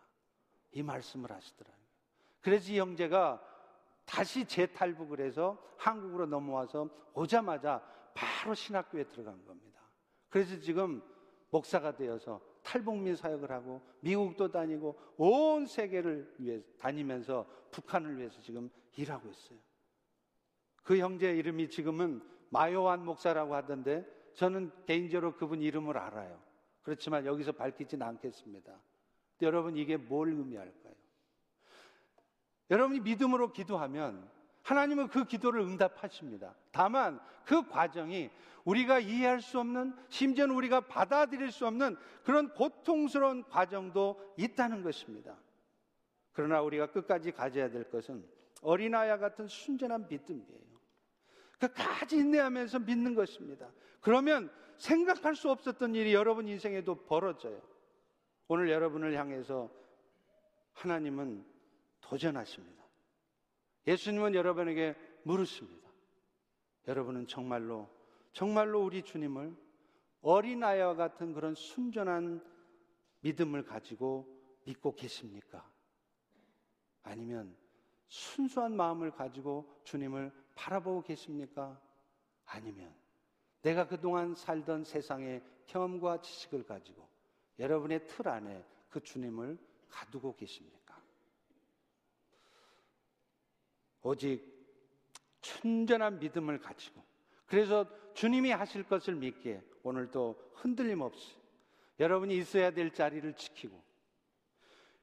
이 0.72 0.82
말씀을 0.82 1.30
하시더라고요. 1.30 1.84
그래서 2.40 2.72
이 2.72 2.78
형제가 2.78 3.42
다시 4.04 4.44
재탈북을 4.44 5.20
해서 5.20 5.58
한국으로 5.78 6.26
넘어와서 6.26 6.88
오자마자 7.14 7.82
바로 8.12 8.54
신학교에 8.54 9.04
들어간 9.04 9.42
겁니다. 9.46 9.80
그래서 10.34 10.58
지금 10.58 11.00
목사가 11.50 11.94
되어서 11.94 12.40
탈북민 12.64 13.14
사역을 13.14 13.52
하고 13.52 13.80
미국도 14.00 14.50
다니고 14.50 14.98
온 15.16 15.64
세계를 15.64 16.34
위해 16.38 16.60
다니면서 16.76 17.46
북한을 17.70 18.18
위해서 18.18 18.40
지금 18.42 18.68
일하고 18.96 19.30
있어요. 19.30 19.60
그 20.82 20.98
형제 20.98 21.36
이름이 21.36 21.68
지금은 21.68 22.20
마요한 22.50 23.04
목사라고 23.04 23.54
하던데 23.54 24.04
저는 24.34 24.72
개인적으로 24.86 25.36
그분 25.36 25.62
이름을 25.62 25.96
알아요. 25.96 26.42
그렇지만 26.82 27.26
여기서 27.26 27.52
밝히지는 27.52 28.04
않겠습니다. 28.04 28.76
여러분 29.40 29.76
이게 29.76 29.96
뭘 29.96 30.30
의미할까요? 30.30 30.94
여러분이 32.72 32.98
믿음으로 33.02 33.52
기도하면 33.52 34.28
하나님은 34.64 35.08
그 35.08 35.24
기도를 35.24 35.60
응답하십니다. 35.60 36.54
다만 36.72 37.20
그 37.44 37.68
과정이 37.68 38.30
우리가 38.64 38.98
이해할 38.98 39.42
수 39.42 39.60
없는 39.60 39.94
심지어는 40.08 40.54
우리가 40.54 40.80
받아들일 40.80 41.52
수 41.52 41.66
없는 41.66 41.96
그런 42.24 42.48
고통스러운 42.54 43.44
과정도 43.44 44.18
있다는 44.38 44.82
것입니다. 44.82 45.36
그러나 46.32 46.62
우리가 46.62 46.90
끝까지 46.90 47.30
가져야 47.32 47.70
될 47.70 47.90
것은 47.90 48.26
어린아이와 48.62 49.18
같은 49.18 49.46
순전한 49.46 50.08
믿음이에요. 50.08 50.64
끝까지 51.58 52.16
인내하면서 52.16 52.80
믿는 52.80 53.14
것입니다. 53.14 53.70
그러면 54.00 54.50
생각할 54.78 55.36
수 55.36 55.50
없었던 55.50 55.94
일이 55.94 56.14
여러분 56.14 56.48
인생에도 56.48 57.04
벌어져요. 57.04 57.60
오늘 58.48 58.70
여러분을 58.70 59.14
향해서 59.14 59.70
하나님은 60.72 61.44
도전하십니다. 62.00 62.73
예수님은 63.86 64.34
여러분에게 64.34 64.94
물으십니다. 65.24 65.88
여러분은 66.88 67.26
정말로, 67.26 67.88
정말로 68.32 68.84
우리 68.84 69.02
주님을 69.02 69.54
어린아이와 70.22 70.94
같은 70.94 71.32
그런 71.32 71.54
순전한 71.54 72.42
믿음을 73.20 73.64
가지고 73.64 74.26
믿고 74.64 74.94
계십니까? 74.94 75.70
아니면 77.02 77.56
순수한 78.08 78.76
마음을 78.76 79.10
가지고 79.10 79.70
주님을 79.84 80.32
바라보고 80.54 81.02
계십니까? 81.02 81.80
아니면 82.46 82.94
내가 83.62 83.86
그동안 83.86 84.34
살던 84.34 84.84
세상의 84.84 85.42
경험과 85.66 86.20
지식을 86.20 86.64
가지고 86.64 87.08
여러분의 87.58 88.06
틀 88.06 88.28
안에 88.28 88.64
그 88.90 89.02
주님을 89.02 89.58
가두고 89.88 90.36
계십니까? 90.36 90.83
오직 94.04 94.54
순전한 95.40 96.20
믿음을 96.20 96.60
가지고 96.60 97.02
그래서 97.46 97.86
주님이 98.14 98.50
하실 98.50 98.84
것을 98.84 99.16
믿기에 99.16 99.62
오늘도 99.82 100.52
흔들림 100.54 101.00
없이 101.00 101.34
여러분이 101.98 102.36
있어야 102.36 102.70
될 102.70 102.92
자리를 102.92 103.34
지키고 103.34 103.82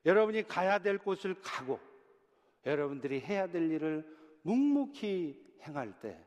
여러분이 0.06 0.48
가야 0.48 0.80
될 0.80 0.98
곳을 0.98 1.36
가고 1.42 1.80
여러분들이 2.66 3.20
해야 3.20 3.48
될 3.48 3.70
일을 3.72 4.06
묵묵히 4.44 5.58
행할 5.62 6.00
때 6.00 6.24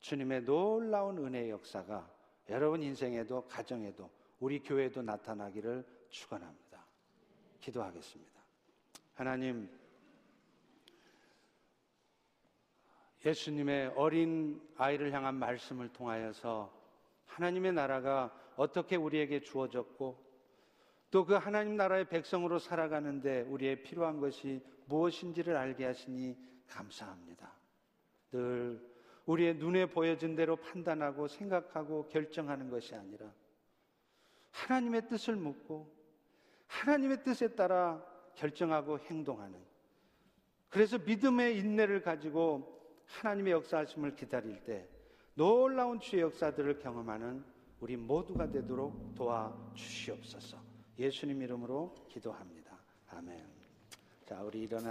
주님의 0.00 0.44
놀라운 0.44 1.18
은혜의 1.18 1.50
역사가 1.50 2.10
여러분 2.48 2.82
인생에도 2.82 3.46
가정에도 3.46 4.10
우리 4.40 4.60
교회에도 4.60 5.02
나타나기를 5.02 5.84
축원합니다. 6.08 6.84
기도하겠습니다. 7.60 8.40
하나님 9.14 9.68
예수님의 13.24 13.92
어린 13.96 14.60
아이를 14.76 15.12
향한 15.12 15.34
말씀을 15.34 15.88
통하여서 15.90 16.72
하나님의 17.26 17.72
나라가 17.72 18.34
어떻게 18.56 18.96
우리에게 18.96 19.40
주어졌고 19.40 20.30
또 21.10 21.24
그 21.24 21.34
하나님 21.34 21.76
나라의 21.76 22.08
백성으로 22.08 22.58
살아가는데 22.58 23.42
우리의 23.42 23.82
필요한 23.82 24.20
것이 24.20 24.62
무엇인지를 24.86 25.56
알게 25.56 25.84
하시니 25.84 26.36
감사합니다. 26.68 27.52
늘 28.32 28.80
우리의 29.26 29.54
눈에 29.56 29.86
보여진 29.86 30.34
대로 30.36 30.56
판단하고 30.56 31.28
생각하고 31.28 32.06
결정하는 32.08 32.70
것이 32.70 32.94
아니라 32.94 33.32
하나님의 34.50 35.08
뜻을 35.08 35.36
묻고 35.36 35.92
하나님의 36.66 37.22
뜻에 37.24 37.54
따라 37.54 38.04
결정하고 38.34 38.98
행동하는 39.00 39.58
그래서 40.68 40.98
믿음의 40.98 41.58
인내를 41.58 42.02
가지고 42.02 42.79
하나님의 43.18 43.52
역사하심을 43.52 44.16
기다릴 44.16 44.64
때 44.64 44.88
놀라운 45.34 46.00
주의 46.00 46.22
역사들을 46.22 46.78
경험하는 46.78 47.44
우리 47.80 47.96
모두가 47.96 48.50
되도록 48.50 49.14
도와 49.14 49.56
주시옵소서. 49.74 50.58
예수님 50.98 51.42
이름으로 51.42 51.94
기도합니다. 52.08 52.78
아멘. 53.10 53.46
자, 54.26 54.42
우리 54.42 54.62
일어나 54.62 54.88